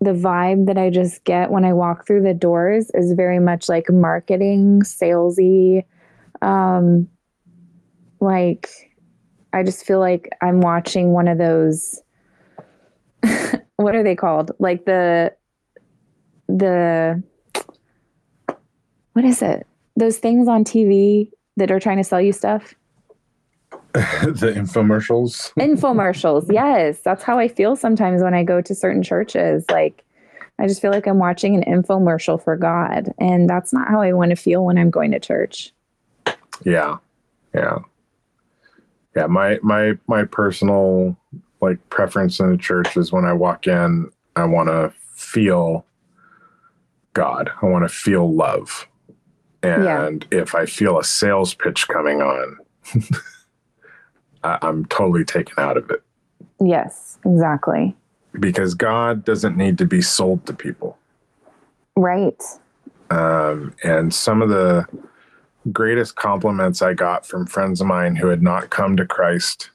[0.00, 3.68] the vibe that I just get when I walk through the doors is very much
[3.68, 5.84] like marketing, salesy.
[6.40, 7.08] Um,
[8.18, 8.70] like,
[9.52, 12.00] I just feel like I'm watching one of those.
[13.76, 14.52] what are they called?
[14.58, 15.34] Like the,
[16.48, 17.22] the,
[19.12, 19.66] what is it?
[19.96, 22.74] Those things on TV that are trying to sell you stuff.
[23.92, 25.52] the infomercials.
[25.58, 26.52] Infomercials.
[26.52, 27.00] Yes.
[27.00, 29.64] That's how I feel sometimes when I go to certain churches.
[29.70, 30.04] Like,
[30.58, 33.12] I just feel like I'm watching an infomercial for God.
[33.18, 35.72] And that's not how I want to feel when I'm going to church.
[36.64, 36.98] Yeah.
[37.54, 37.78] Yeah.
[39.16, 39.26] Yeah.
[39.26, 41.16] My, my, my personal
[41.60, 45.84] like preference in the church is when I walk in, I want to feel
[47.12, 47.50] God.
[47.60, 48.86] I want to feel love.
[49.62, 50.40] And yeah.
[50.40, 52.58] if I feel a sales pitch coming on,
[54.44, 56.02] I, I'm totally taken out of it.
[56.60, 57.96] Yes, exactly.
[58.38, 60.98] Because God doesn't need to be sold to people.
[61.96, 62.42] Right.
[63.10, 64.86] Um, and some of the
[65.72, 69.70] greatest compliments I got from friends of mine who had not come to Christ,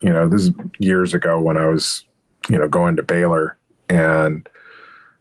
[0.00, 2.04] you know, this is years ago when I was,
[2.48, 3.56] you know, going to Baylor
[3.88, 4.48] and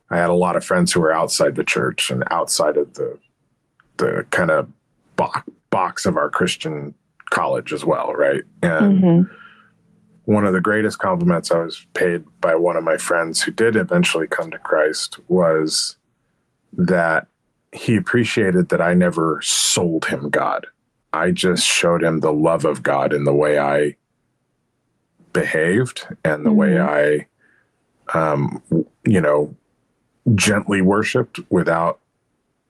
[0.09, 3.17] I had a lot of friends who were outside the church and outside of the
[3.97, 4.69] the kind of
[5.15, 6.93] box, box of our Christian
[7.29, 8.43] college as well, right?
[8.61, 9.33] And mm-hmm.
[10.31, 13.75] one of the greatest compliments I was paid by one of my friends who did
[13.75, 15.97] eventually come to Christ was
[16.73, 17.27] that
[17.71, 20.67] he appreciated that I never sold him God.
[21.13, 23.95] I just showed him the love of God in the way I
[25.33, 26.57] behaved and the mm-hmm.
[26.57, 28.61] way I, um,
[29.05, 29.55] you know,
[30.35, 31.99] gently worshiped without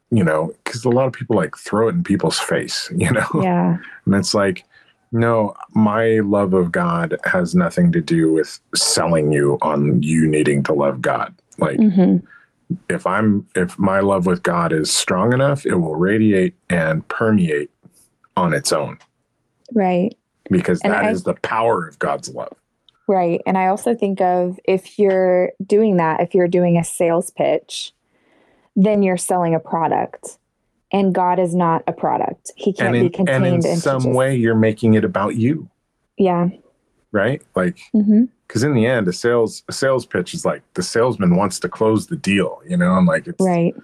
[0.10, 3.28] you know, because a lot of people like throw it in people's face, you know?
[3.42, 3.78] Yeah.
[4.06, 4.66] and it's like,
[5.12, 10.64] no, my love of God has nothing to do with selling you on you needing
[10.64, 11.34] to love God.
[11.58, 12.26] Like, mm-hmm.
[12.90, 17.72] if I'm, if my love with God is strong enough, it will radiate and permeate
[18.36, 19.00] on its own.
[19.74, 20.16] Right.
[20.50, 22.56] Because and that I, is the power of God's love.
[23.08, 23.42] Right.
[23.46, 27.94] And I also think of if you're doing that, if you're doing a sales pitch,
[28.78, 30.38] then you're selling a product.
[30.94, 32.54] And God is not a product.
[32.56, 35.70] He can't in, be contained and in some just, way you're making it about you.
[36.18, 36.48] Yeah.
[37.12, 37.42] Right?
[37.56, 38.66] Like because mm-hmm.
[38.66, 42.08] in the end, a sales a sales pitch is like the salesman wants to close
[42.08, 43.76] the deal, you know, and like it's right.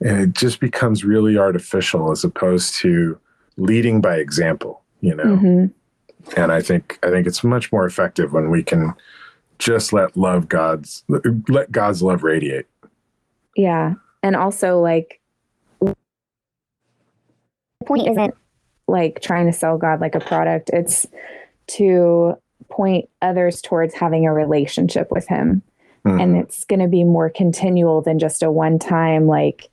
[0.00, 3.18] And it just becomes really artificial as opposed to
[3.56, 5.24] leading by example, you know.
[5.24, 5.66] Mm-hmm.
[6.40, 8.94] And I think I think it's much more effective when we can
[9.60, 11.04] just let love God's
[11.48, 12.66] let God's love radiate.
[13.58, 13.94] Yeah.
[14.22, 15.20] And also like
[15.80, 15.94] the
[17.84, 18.34] point isn't
[18.86, 20.70] like trying to sell God like a product.
[20.72, 21.06] It's
[21.68, 22.34] to
[22.70, 25.62] point others towards having a relationship with him.
[26.06, 26.22] Mm.
[26.22, 29.68] And it's going to be more continual than just a one time like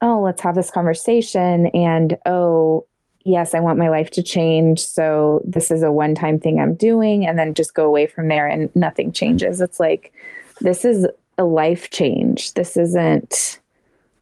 [0.00, 2.86] oh, let's have this conversation and oh,
[3.24, 4.80] yes, I want my life to change.
[4.80, 8.28] So this is a one time thing I'm doing, and then just go away from
[8.28, 9.60] there and nothing changes.
[9.60, 10.12] It's like,
[10.60, 11.06] this is
[11.38, 12.54] a life change.
[12.54, 13.60] This isn't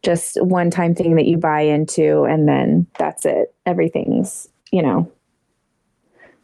[0.02, 3.55] just one time thing that you buy into and then that's it.
[3.64, 5.11] Everything's, you know.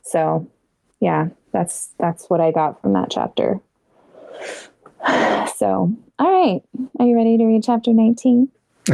[0.03, 0.49] So,
[1.01, 3.61] yeah, that's that's what I got from that chapter.
[5.57, 6.61] So, all right.
[6.99, 8.49] Are you ready to read chapter 19?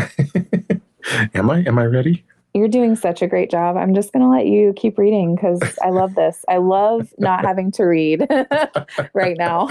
[1.35, 1.61] am I?
[1.61, 2.25] Am I ready?
[2.53, 3.77] You're doing such a great job.
[3.77, 6.45] I'm just going to let you keep reading because I love this.
[6.49, 8.27] I love not having to read
[9.15, 9.69] right now.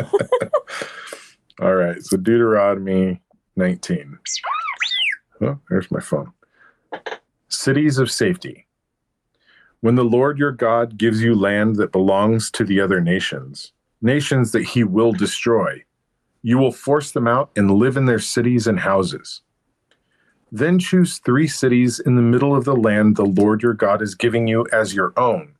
[1.61, 2.01] All right.
[2.03, 3.21] So Deuteronomy
[3.55, 4.19] 19.
[5.41, 6.31] Oh, there's my phone.
[7.49, 8.67] Cities of safety.
[9.81, 14.51] When the Lord your God gives you land that belongs to the other nations, nations
[14.51, 15.83] that he will destroy,
[16.43, 19.41] you will force them out and live in their cities and houses.
[20.51, 24.15] Then choose three cities in the middle of the land the Lord your God is
[24.15, 25.56] giving you as your own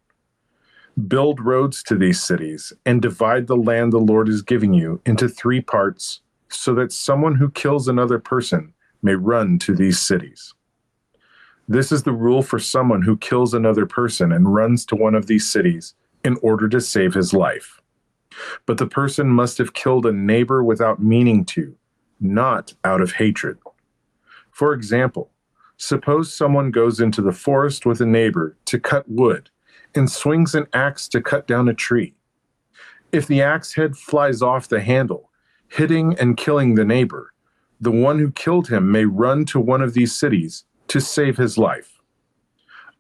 [1.05, 5.29] Build roads to these cities and divide the land the Lord is giving you into
[5.29, 10.55] three parts so that someone who kills another person may run to these cities.
[11.67, 15.27] This is the rule for someone who kills another person and runs to one of
[15.27, 15.93] these cities
[16.25, 17.79] in order to save his life.
[18.65, 21.75] But the person must have killed a neighbor without meaning to,
[22.19, 23.59] not out of hatred.
[24.49, 25.29] For example,
[25.77, 29.51] suppose someone goes into the forest with a neighbor to cut wood
[29.95, 32.13] and swings an axe to cut down a tree.
[33.11, 35.29] If the axe head flies off the handle,
[35.67, 37.33] hitting and killing the neighbor,
[37.79, 41.57] the one who killed him may run to one of these cities to save his
[41.57, 41.99] life.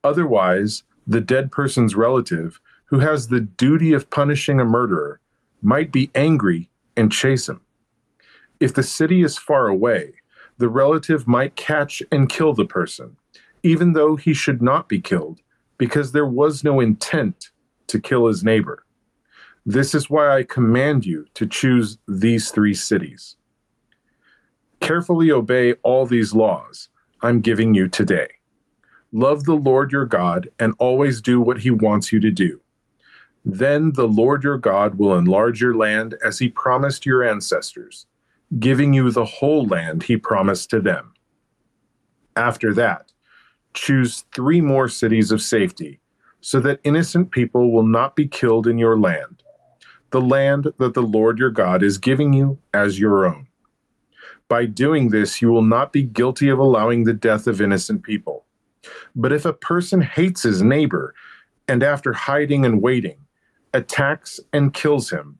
[0.03, 5.19] Otherwise, the dead person's relative, who has the duty of punishing a murderer,
[5.61, 7.61] might be angry and chase him.
[8.59, 10.13] If the city is far away,
[10.57, 13.17] the relative might catch and kill the person,
[13.63, 15.41] even though he should not be killed,
[15.77, 17.51] because there was no intent
[17.87, 18.85] to kill his neighbor.
[19.65, 23.35] This is why I command you to choose these three cities.
[24.79, 26.89] Carefully obey all these laws
[27.21, 28.27] I'm giving you today.
[29.11, 32.61] Love the Lord your God and always do what he wants you to do.
[33.43, 38.05] Then the Lord your God will enlarge your land as he promised your ancestors,
[38.59, 41.13] giving you the whole land he promised to them.
[42.35, 43.11] After that,
[43.73, 45.99] choose three more cities of safety
[46.41, 49.43] so that innocent people will not be killed in your land,
[50.11, 53.47] the land that the Lord your God is giving you as your own.
[54.47, 58.45] By doing this, you will not be guilty of allowing the death of innocent people.
[59.15, 61.13] But if a person hates his neighbor
[61.67, 63.17] and after hiding and waiting,
[63.73, 65.39] attacks and kills him,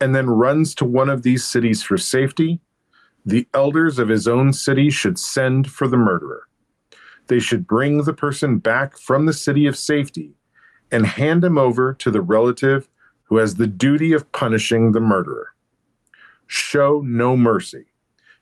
[0.00, 2.60] and then runs to one of these cities for safety,
[3.24, 6.48] the elders of his own city should send for the murderer.
[7.32, 10.34] They should bring the person back from the city of safety
[10.90, 12.90] and hand him over to the relative
[13.22, 15.54] who has the duty of punishing the murderer.
[16.46, 17.86] Show no mercy.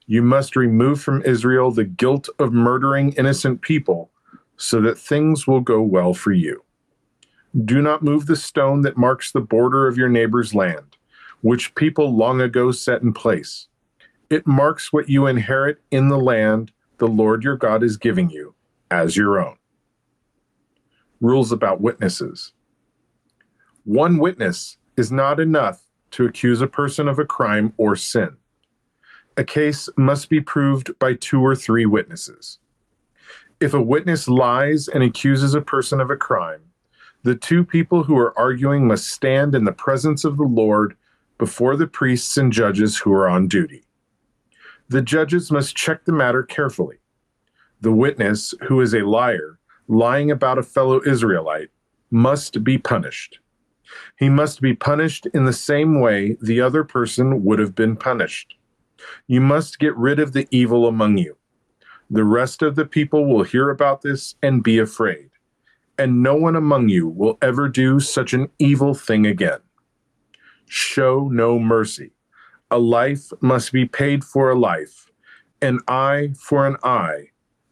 [0.09, 4.11] You must remove from Israel the guilt of murdering innocent people
[4.57, 6.64] so that things will go well for you.
[7.64, 10.97] Do not move the stone that marks the border of your neighbor's land,
[11.43, 13.68] which people long ago set in place.
[14.30, 18.57] It marks what you inherit in the land the Lord your God is giving you
[18.91, 19.57] as your own.
[21.20, 22.53] Rules about witnesses.
[23.84, 25.82] One witness is not enough
[26.12, 28.36] to accuse a person of a crime or sin.
[29.36, 32.59] A case must be proved by two or three witnesses.
[33.61, 36.62] If a witness lies and accuses a person of a crime,
[37.22, 40.97] the two people who are arguing must stand in the presence of the Lord
[41.36, 43.84] before the priests and judges who are on duty.
[44.88, 46.99] The judges must check the matter carefully.
[47.81, 49.59] The witness, who is a liar,
[49.89, 51.70] lying about a fellow Israelite,
[52.11, 53.39] must be punished.
[54.18, 58.55] He must be punished in the same way the other person would have been punished.
[59.26, 61.37] You must get rid of the evil among you.
[62.11, 65.31] The rest of the people will hear about this and be afraid,
[65.97, 69.61] and no one among you will ever do such an evil thing again.
[70.66, 72.12] Show no mercy.
[72.70, 75.11] A life must be paid for a life,
[75.62, 77.31] an eye for an eye,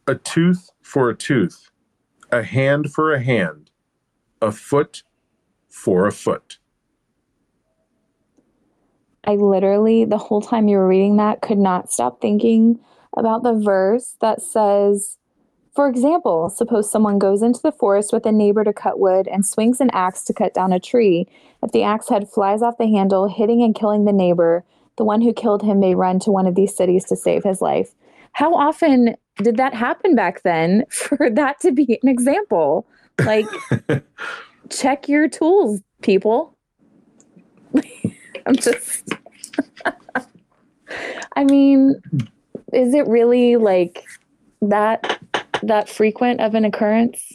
[0.09, 1.69] a tooth for a tooth,
[2.31, 3.69] a hand for a hand,
[4.41, 5.03] a foot
[5.69, 6.57] for a foot.
[9.23, 12.79] I literally, the whole time you were reading that, could not stop thinking
[13.15, 15.19] about the verse that says,
[15.75, 19.45] for example, suppose someone goes into the forest with a neighbor to cut wood and
[19.45, 21.27] swings an axe to cut down a tree.
[21.61, 24.65] If the axe head flies off the handle, hitting and killing the neighbor,
[24.97, 27.61] the one who killed him may run to one of these cities to save his
[27.61, 27.93] life.
[28.33, 32.85] How often did that happen back then for that to be an example?
[33.19, 33.45] Like,
[34.69, 36.55] check your tools, people.
[38.45, 39.09] I'm just,
[41.35, 42.01] I mean,
[42.73, 44.05] is it really like
[44.61, 45.19] that
[45.61, 47.33] that frequent of an occurrence?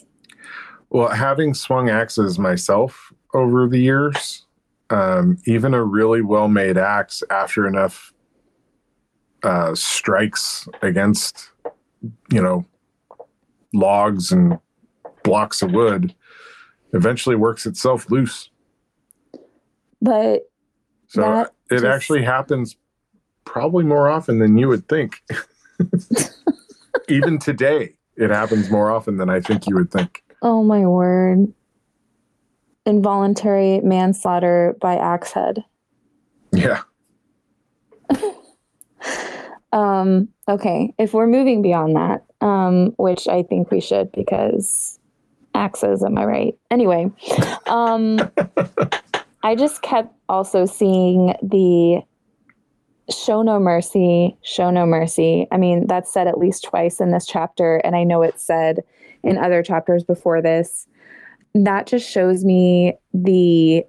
[0.89, 4.45] Well, having swung axes myself over the years,
[4.89, 8.13] um, even a really well made axe after enough
[9.45, 11.51] uh, strikes against,
[12.31, 12.65] you know,
[13.73, 14.57] logs and
[15.23, 16.13] blocks of wood
[16.93, 18.49] eventually works itself loose.
[20.01, 20.49] But
[21.07, 22.75] so it just- actually happens
[23.45, 25.21] probably more often than you would think.
[27.07, 30.23] Even today, it happens more often than I think you would think.
[30.41, 31.53] oh my word.
[32.87, 35.63] Involuntary manslaughter by axe head.
[36.51, 36.81] Yeah.
[39.75, 44.97] Um, okay, if we're moving beyond that, um, which I think we should because
[45.53, 46.57] axes, am I right?
[46.71, 47.11] Anyway,
[47.67, 48.19] um,
[49.43, 52.01] I just kept also seeing the
[53.13, 55.45] show no mercy, show no mercy.
[55.51, 58.79] I mean, that's said at least twice in this chapter, and I know it's said
[59.23, 60.87] in other chapters before this.
[61.53, 63.83] That just shows me the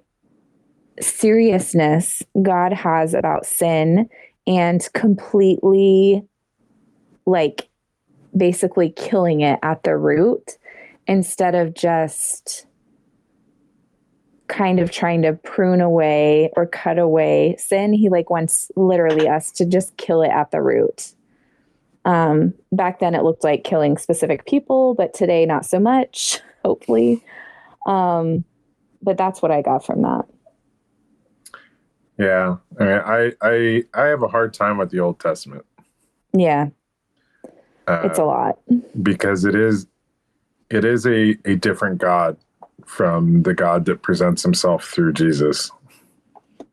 [0.99, 4.09] seriousness God has about sin
[4.47, 6.23] and completely
[7.25, 7.69] like
[8.35, 10.57] basically killing it at the root
[11.05, 12.65] instead of just
[14.47, 17.91] kind of trying to prune away or cut away sin.
[17.91, 21.13] He like wants literally us to just kill it at the root.
[22.05, 27.23] Um back then it looked like killing specific people but today not so much hopefully.
[27.85, 28.45] Um
[29.01, 30.25] but that's what i got from that
[32.17, 32.57] Yeah.
[32.79, 35.65] I mean, I I I have a hard time with the Old Testament.
[36.33, 36.67] yeah
[37.87, 38.59] Uh, it's a lot
[39.01, 39.87] because it is
[40.69, 42.37] it is a, a different God
[42.85, 45.71] from the God that presents himself through Jesus.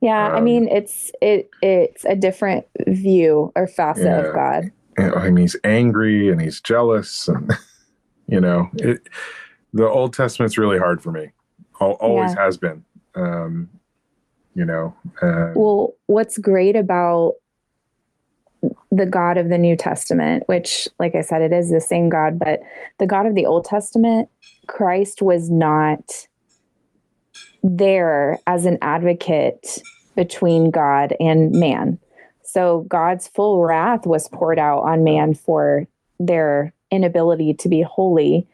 [0.00, 4.20] Yeah, I Um, mean it's it it's a different view or facet Yeah.
[4.28, 4.70] of God.
[4.98, 7.52] I mean, he's angry and he's jealous and
[8.26, 9.08] You know, it,
[9.74, 11.30] the Old Testament's really hard for me.
[11.78, 12.44] Always Yeah.
[12.44, 12.84] has been.
[13.14, 13.68] Um,
[14.54, 17.34] you know, uh, Well, what's great about
[18.90, 22.38] the God of the New Testament, which, like I said, it is the same God,
[22.38, 22.60] but
[22.98, 24.28] the God of the Old Testament,
[24.66, 26.26] Christ was not
[27.62, 29.82] there as an advocate
[30.16, 31.98] between God and man.
[32.42, 35.86] So God's full wrath was poured out on man for
[36.20, 38.46] their inability to be holy.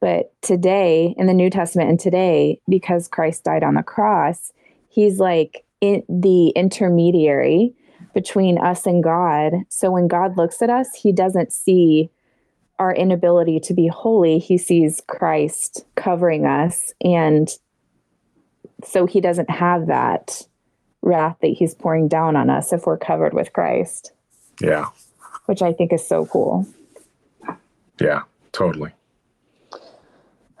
[0.00, 4.52] But today, in the New Testament and today, because Christ died on the cross,
[4.88, 7.74] he's like in the intermediary
[8.14, 9.54] between us and God.
[9.68, 12.10] So when God looks at us, he doesn't see
[12.78, 14.38] our inability to be holy.
[14.38, 16.92] He sees Christ covering us.
[17.02, 17.48] And
[18.84, 20.42] so he doesn't have that
[21.02, 24.12] wrath that he's pouring down on us if we're covered with Christ,
[24.60, 24.86] yeah,
[25.46, 26.66] which I think is so cool.
[28.00, 28.22] yeah,
[28.52, 28.92] totally.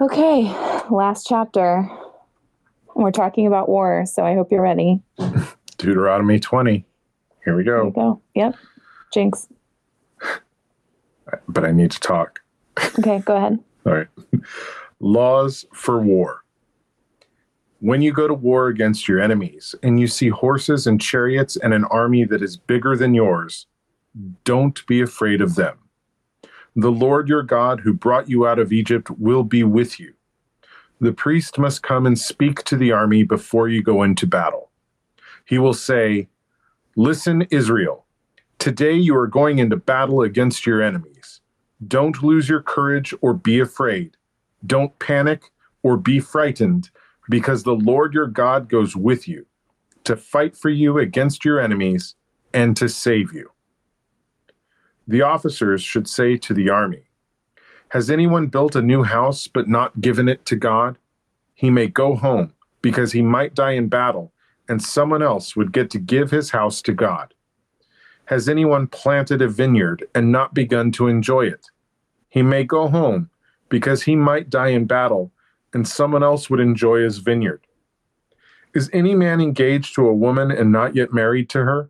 [0.00, 0.42] Okay,
[0.90, 1.88] last chapter.
[2.98, 5.00] We're talking about war, so I hope you're ready.
[5.78, 6.84] Deuteronomy 20.
[7.44, 7.84] Here we go.
[7.84, 8.20] you go.
[8.34, 8.56] Yep.
[9.14, 9.46] Jinx.
[11.46, 12.40] But I need to talk.
[12.98, 13.60] Okay, go ahead.
[13.86, 14.08] All right.
[14.98, 16.42] Laws for war.
[17.78, 21.72] When you go to war against your enemies and you see horses and chariots and
[21.72, 23.68] an army that is bigger than yours,
[24.42, 25.78] don't be afraid of them.
[26.74, 30.14] The Lord your God, who brought you out of Egypt, will be with you.
[31.00, 34.70] The priest must come and speak to the army before you go into battle.
[35.44, 36.28] He will say,
[36.96, 38.04] Listen, Israel,
[38.58, 41.40] today you are going into battle against your enemies.
[41.86, 44.16] Don't lose your courage or be afraid.
[44.66, 45.44] Don't panic
[45.84, 46.90] or be frightened,
[47.30, 49.46] because the Lord your God goes with you
[50.04, 52.16] to fight for you against your enemies
[52.52, 53.52] and to save you.
[55.06, 57.07] The officers should say to the army,
[57.90, 60.98] Has anyone built a new house but not given it to God?
[61.54, 64.30] He may go home, because he might die in battle,
[64.68, 67.32] and someone else would get to give his house to God.
[68.26, 71.70] Has anyone planted a vineyard and not begun to enjoy it?
[72.28, 73.30] He may go home,
[73.70, 75.32] because he might die in battle,
[75.72, 77.66] and someone else would enjoy his vineyard.
[78.74, 81.88] Is any man engaged to a woman and not yet married to her?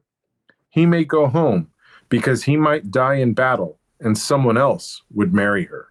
[0.70, 1.70] He may go home,
[2.08, 5.87] because he might die in battle, and someone else would marry her.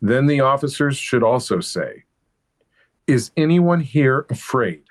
[0.00, 2.04] Then the officers should also say,
[3.06, 4.82] Is anyone here afraid?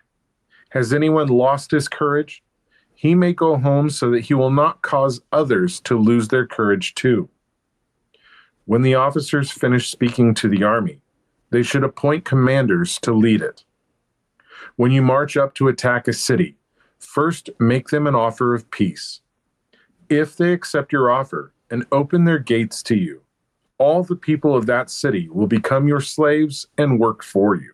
[0.71, 2.43] Has anyone lost his courage?
[2.93, 6.95] He may go home so that he will not cause others to lose their courage
[6.95, 7.29] too.
[8.65, 10.99] When the officers finish speaking to the army,
[11.51, 13.63] they should appoint commanders to lead it.
[14.75, 16.57] When you march up to attack a city,
[16.99, 19.21] first make them an offer of peace.
[20.09, 23.21] If they accept your offer and open their gates to you,
[23.77, 27.73] all the people of that city will become your slaves and work for you.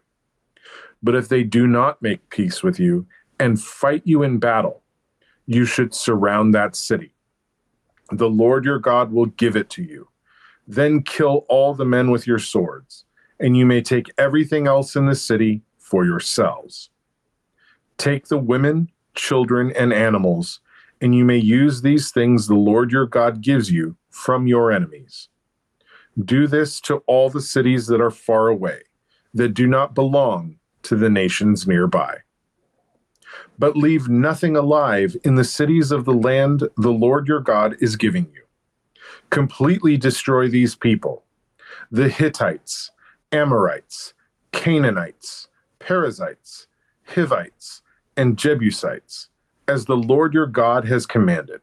[1.02, 3.06] But if they do not make peace with you
[3.40, 4.84] and fight you in battle,
[5.46, 7.14] you should surround that city.
[8.12, 10.08] The Lord your God will give it to you.
[10.68, 13.04] Then kill all the men with your swords,
[13.40, 16.90] and you may take everything else in the city for yourselves.
[17.98, 20.62] Take the women, children, and animals,
[21.02, 25.28] and you may use these things the Lord your God gives you from your enemies.
[26.22, 28.82] Do this to all the cities that are far away,
[29.34, 32.18] that do not belong to the nations nearby.
[33.58, 37.96] But leave nothing alive in the cities of the land the Lord your God is
[37.96, 38.44] giving you.
[39.30, 41.24] Completely destroy these people
[41.92, 42.92] the Hittites,
[43.32, 44.14] Amorites,
[44.52, 45.48] Canaanites,
[45.80, 46.68] Perizzites,
[47.06, 47.82] Hivites,
[48.16, 49.30] and Jebusites,
[49.68, 51.62] as the Lord your God has commanded.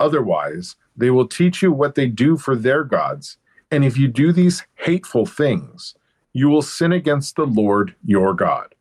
[0.00, 3.38] Otherwise, they will teach you what they do for their gods,
[3.74, 5.96] and if you do these hateful things,
[6.32, 8.72] you will sin against the Lord your God.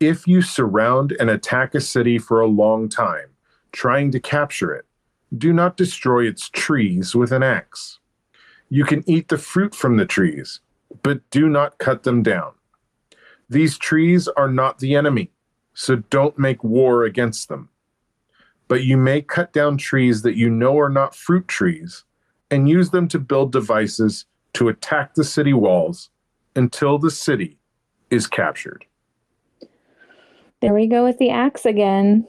[0.00, 3.28] If you surround and attack a city for a long time,
[3.70, 4.86] trying to capture it,
[5.38, 8.00] do not destroy its trees with an axe.
[8.68, 10.58] You can eat the fruit from the trees,
[11.04, 12.54] but do not cut them down.
[13.48, 15.30] These trees are not the enemy,
[15.74, 17.68] so don't make war against them.
[18.66, 22.04] But you may cut down trees that you know are not fruit trees
[22.50, 26.10] and use them to build devices to attack the city walls
[26.56, 27.58] until the city
[28.10, 28.84] is captured.
[30.60, 32.26] There we go with the axe again.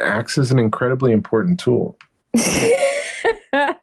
[0.00, 1.96] Axe is an incredibly important tool.
[2.34, 3.80] it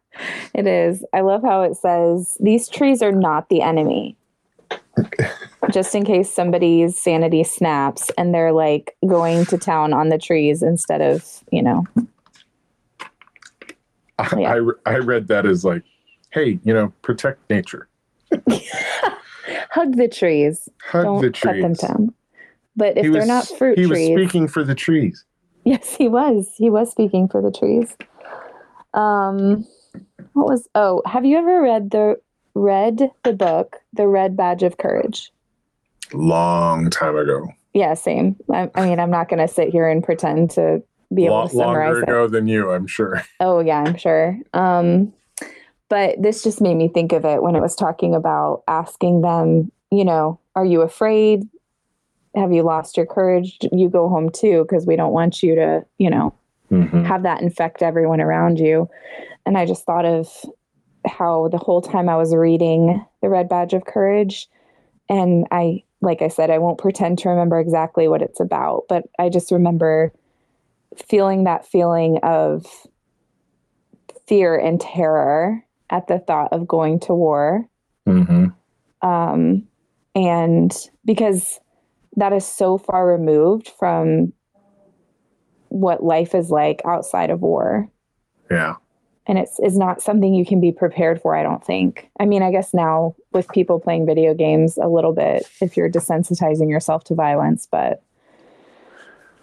[0.54, 1.04] is.
[1.12, 4.16] I love how it says these trees are not the enemy.
[5.72, 10.62] Just in case somebody's sanity snaps and they're like going to town on the trees
[10.62, 11.86] instead of, you know,
[14.38, 14.60] Yeah.
[14.86, 15.84] I, I read that as like,
[16.32, 17.88] hey, you know, protect nature.
[19.72, 20.70] Hug the trees.
[20.86, 22.14] Hug Don't the cut them down.
[22.76, 25.26] But if He they're was- not fruit he trees, was speaking for the trees.
[25.66, 26.52] yes, he was.
[26.58, 27.96] He was speaking for the trees.
[28.94, 29.66] Um,
[30.34, 30.68] what was?
[30.76, 32.16] Oh, have you ever read the
[32.56, 35.32] read the book, The Red Badge of Courage?
[36.14, 37.48] Long time ago.
[37.74, 38.36] Yeah, same.
[38.52, 40.84] I, I mean, I'm not going to sit here and pretend to
[41.14, 42.04] be able Lo- to summarize longer it.
[42.10, 43.24] ago than you, I'm sure.
[43.40, 44.38] Oh yeah, I'm sure.
[44.54, 45.14] Um,
[45.90, 49.72] but this just made me think of it when it was talking about asking them,
[49.92, 51.44] you know, are you afraid?
[52.36, 53.58] Have you lost your courage?
[53.72, 56.34] You go home too, because we don't want you to, you know,
[56.72, 57.06] Mhm.
[57.06, 58.90] have that infect everyone around you.
[59.46, 60.30] And I just thought of
[61.06, 64.50] how the whole time I was reading The Red Badge of Courage,
[65.10, 69.04] and I, like I said, I won't pretend to remember exactly what it's about, but
[69.20, 70.12] I just remember
[70.98, 72.66] feeling that feeling of
[74.28, 77.68] fear and terror at the thought of going to war.
[78.08, 78.54] Mhm.
[79.02, 79.68] Um,
[80.16, 80.76] and
[81.06, 81.60] because
[82.16, 84.34] that is so far removed from
[85.70, 87.90] what life is like outside of war
[88.52, 88.76] Yeah.
[89.26, 92.44] and it's is not something you can be prepared for i don't think i mean
[92.44, 97.04] i guess now with people playing video games a little bit if you're desensitizing yourself
[97.06, 98.04] to violence but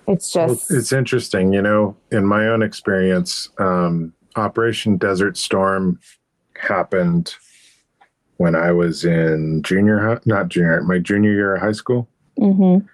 [0.09, 5.99] it's just it's interesting, you know, in my own experience, um, Operation Desert Storm
[6.57, 7.35] happened
[8.37, 12.09] when I was in junior, not junior, my junior year of high school.
[12.39, 12.87] Mhm.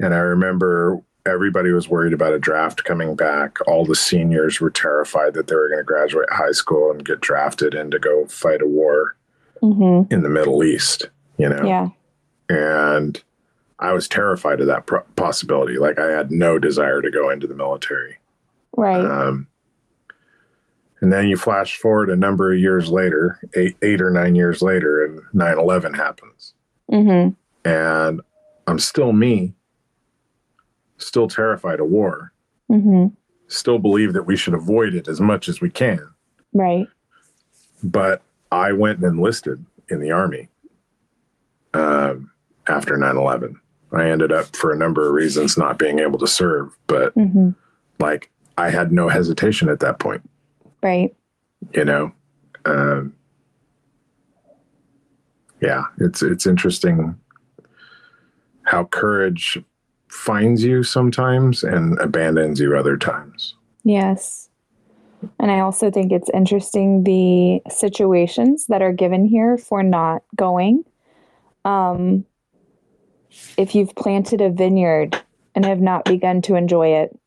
[0.00, 3.58] And I remember everybody was worried about a draft coming back.
[3.66, 7.20] All the seniors were terrified that they were going to graduate high school and get
[7.20, 9.16] drafted and to go fight a war
[9.62, 10.10] Mhm.
[10.12, 11.08] in the Middle East,
[11.38, 11.62] you know?
[11.64, 11.88] yeah
[12.50, 13.22] And
[13.78, 15.78] I was terrified of that pro- possibility.
[15.78, 18.18] Like I had no desire to go into the military.
[18.76, 19.46] right Um,
[21.00, 24.62] and then you flash forward a number of years later, eight, eight or nine years
[24.62, 26.54] later, and 9 11 happens.
[26.90, 27.36] Mhm.
[27.64, 28.20] And
[28.66, 29.54] I'm still me,
[30.96, 32.32] still terrified of war,
[32.70, 33.12] Mhm.
[33.48, 36.08] still believe that we should avoid it as much as we can.
[36.54, 36.86] right
[37.82, 38.22] But
[38.52, 40.48] I went and enlisted in the Army
[41.74, 42.30] um,
[42.68, 43.60] after 9 11.
[43.94, 47.54] I ended up, for a number of reasons, not being able to serve, but Mhm.
[47.98, 50.22] like I had no hesitation at that point.
[50.82, 51.14] right
[51.72, 52.12] you know
[52.66, 53.14] um
[55.62, 57.16] yeah it's it's interesting
[58.64, 59.58] how courage
[60.08, 63.54] finds you sometimes and abandons you other times
[63.86, 64.48] Yes.
[65.40, 70.84] And I also think it's interesting the situations that are given here for not going.
[71.64, 72.24] Um,
[73.56, 75.20] if you've planted a vineyard
[75.54, 77.18] and have not begun to enjoy it,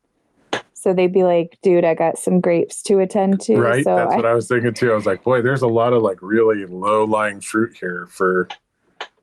[0.74, 3.56] so they'd be like, dude, I got some grapes to attend to.
[3.56, 5.68] right So that's I, what i was thinking too i was like boy there's a
[5.68, 8.48] lot of like really low lying fruit here for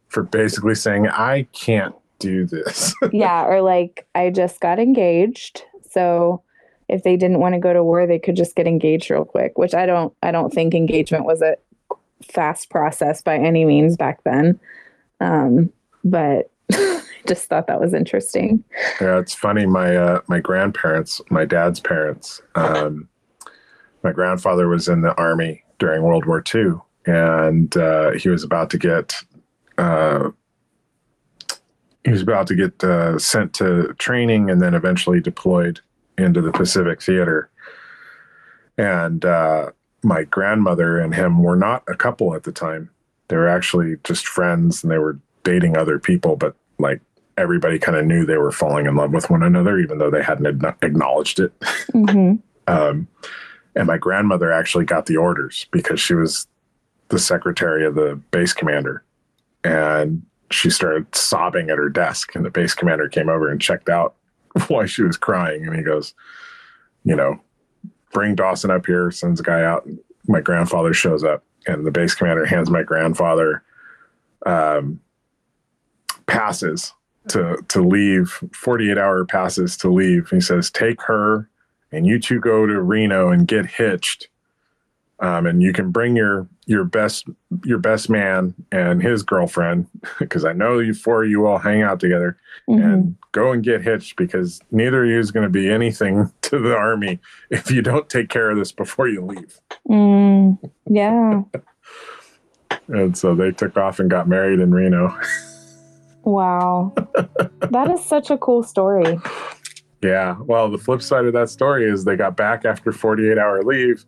[0.10, 5.64] for basically saying i can't do this yeah, or like I just got engaged.
[5.90, 6.42] So
[6.88, 9.58] if they didn't want to go to war, they could just get engaged real quick,
[9.58, 11.56] which I don't I don't think engagement was a
[12.24, 14.60] fast process by any means back then.
[15.20, 15.72] Um,
[16.04, 16.52] but
[17.28, 18.64] just thought that was interesting.
[19.02, 19.66] Yeah, it's funny.
[19.66, 23.10] My uh, my grandparents, my dad's parents, um,
[24.04, 26.74] my grandfather was in the army during World War II,
[27.06, 29.16] and uh, he was about to get
[29.78, 30.30] uh,
[32.06, 35.80] he was about to get uh, sent to training and then eventually deployed
[36.18, 37.50] into the Pacific Theater.
[38.78, 39.72] And uh,
[40.04, 42.92] my grandmother and him were not a couple at the time.
[43.28, 47.00] They were actually just friends, and they were dating other people, but like
[47.38, 50.24] everybody kind of knew they were falling in love with one another, even though they
[50.24, 51.54] hadn't ad- acknowledged it.
[51.94, 52.34] hmm
[52.68, 53.08] Um,
[53.76, 56.48] and my grandmother actually got the orders because she was
[57.10, 59.04] the secretary of the base commander.
[59.64, 63.88] And she started sobbing at her desk, and the base commander came over and checked
[63.88, 64.16] out
[64.68, 65.68] why she was crying.
[65.68, 66.16] And he goes,
[67.04, 67.40] You know,
[68.12, 69.88] bring Dawson up here, sends a guy out.
[70.28, 73.64] My grandfather shows up, and the base commander hands my grandfather
[74.46, 75.00] um,
[76.28, 76.94] passes
[77.30, 80.30] to to leave 48 hour passes to leave.
[80.30, 81.50] He says take her
[81.92, 84.28] and you two go to reno and get hitched.
[85.22, 87.26] Um, and you can bring your your best
[87.64, 89.88] your best man and his girlfriend
[90.20, 93.64] because i know you four of you all hang out together hmm and go and
[93.64, 97.20] get hitched because neither of you is going to be anything to the army
[97.50, 99.60] if you don't take care of this before you leave.
[99.90, 100.58] Mm,
[100.90, 101.42] yeah.
[102.88, 105.16] and so they took off and got married in reno
[106.26, 106.94] Wow.
[107.72, 109.18] that is such a cool story.
[110.02, 110.36] Yeah.
[110.42, 114.06] Well, the flip side of that story is they got back after 48 hour leave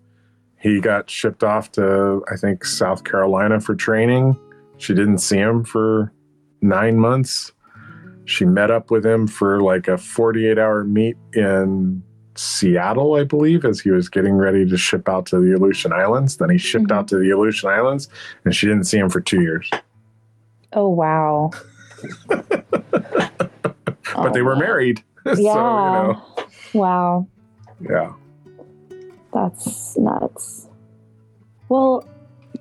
[0.59, 4.35] he got shipped off to I think South Carolina for training.
[4.79, 6.11] She didn't see him for
[6.61, 7.51] nine months.
[8.25, 12.01] She met up with him for like a 48 hour meet in
[12.35, 16.37] Seattle, I believe, as he was getting ready to ship out to the Aleutian Islands.
[16.37, 16.91] Then he shipped Mhm.
[16.97, 18.09] out to the Aleutian Islands
[18.43, 19.69] and she didn't see him for two years.
[20.73, 21.51] Oh wow.
[24.15, 25.03] But they were married.
[25.25, 25.33] Yeah.
[25.35, 26.23] so, you know,
[26.73, 27.27] Wow.
[27.81, 28.13] yeah.
[29.33, 30.67] That's nuts.
[31.69, 32.03] Well,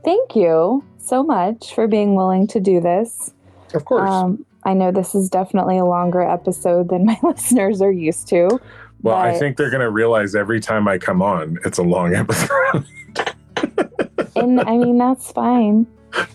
[0.04, 3.32] thank you so much for being willing to do this.
[3.74, 4.10] Of course.
[4.10, 8.60] Um, I know this is definitely a longer episode than my listeners are used to.
[9.02, 12.14] well, I think they're going to realize every time I come on, it's a long
[12.16, 12.84] episode.
[14.34, 15.86] And I mean, that's fine.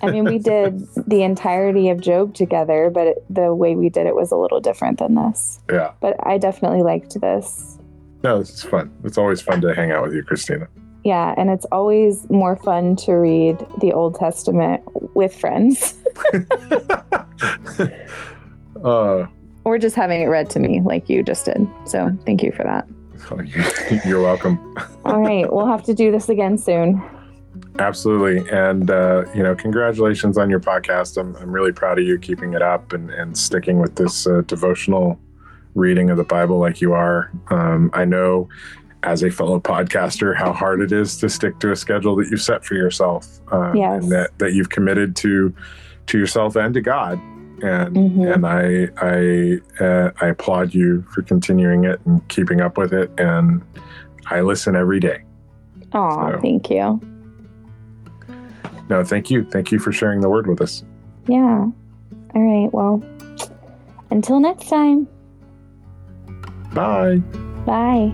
[0.02, 4.08] I mean, we did the entirety of Job together, but it, the way we did
[4.08, 5.60] it was a little different than this.
[5.70, 5.92] yeah.
[6.00, 7.78] But I definitely liked this.
[8.24, 8.92] No, this is fun.
[9.04, 10.68] It's always fun to hang out with you, Christina.
[11.04, 14.84] Yeah, and it's always more fun to read the Old Testament
[15.16, 15.96] with friends
[18.84, 19.26] uh,
[19.64, 21.68] or just having it read to me like you just did.
[21.86, 22.88] So thank you for that.
[24.06, 24.76] you're welcome.
[25.06, 27.02] All right, we'll have to do this again soon.
[27.80, 28.48] Absolutely.
[28.50, 31.18] And, uh, you know, congratulations on your podcast.
[31.18, 34.42] I'm, I'm really proud of you keeping it up and, and sticking with this uh,
[34.46, 35.20] devotional
[35.74, 37.32] reading of the Bible like you are.
[37.50, 38.50] Um, I know
[39.04, 42.42] as a fellow podcaster how hard it is to stick to a schedule that you've
[42.42, 44.04] set for yourself um, Yes.
[44.04, 45.54] and that, that you've committed to
[46.08, 47.14] to yourself and to God.
[47.64, 48.34] And Mhm.
[48.34, 53.12] and I I uh, I applaud you for continuing it and keeping up with it.
[53.18, 53.62] And
[54.28, 55.24] I listen every day.
[55.94, 57.00] Oh, So- thank you.
[58.92, 59.46] No, thank you.
[59.46, 60.84] Thank you for sharing the word with us.
[61.26, 61.66] Yeah.
[62.36, 62.74] All right.
[62.74, 63.02] Well,
[64.10, 65.08] until next time.
[66.74, 67.20] Bye.
[67.66, 68.14] Bye.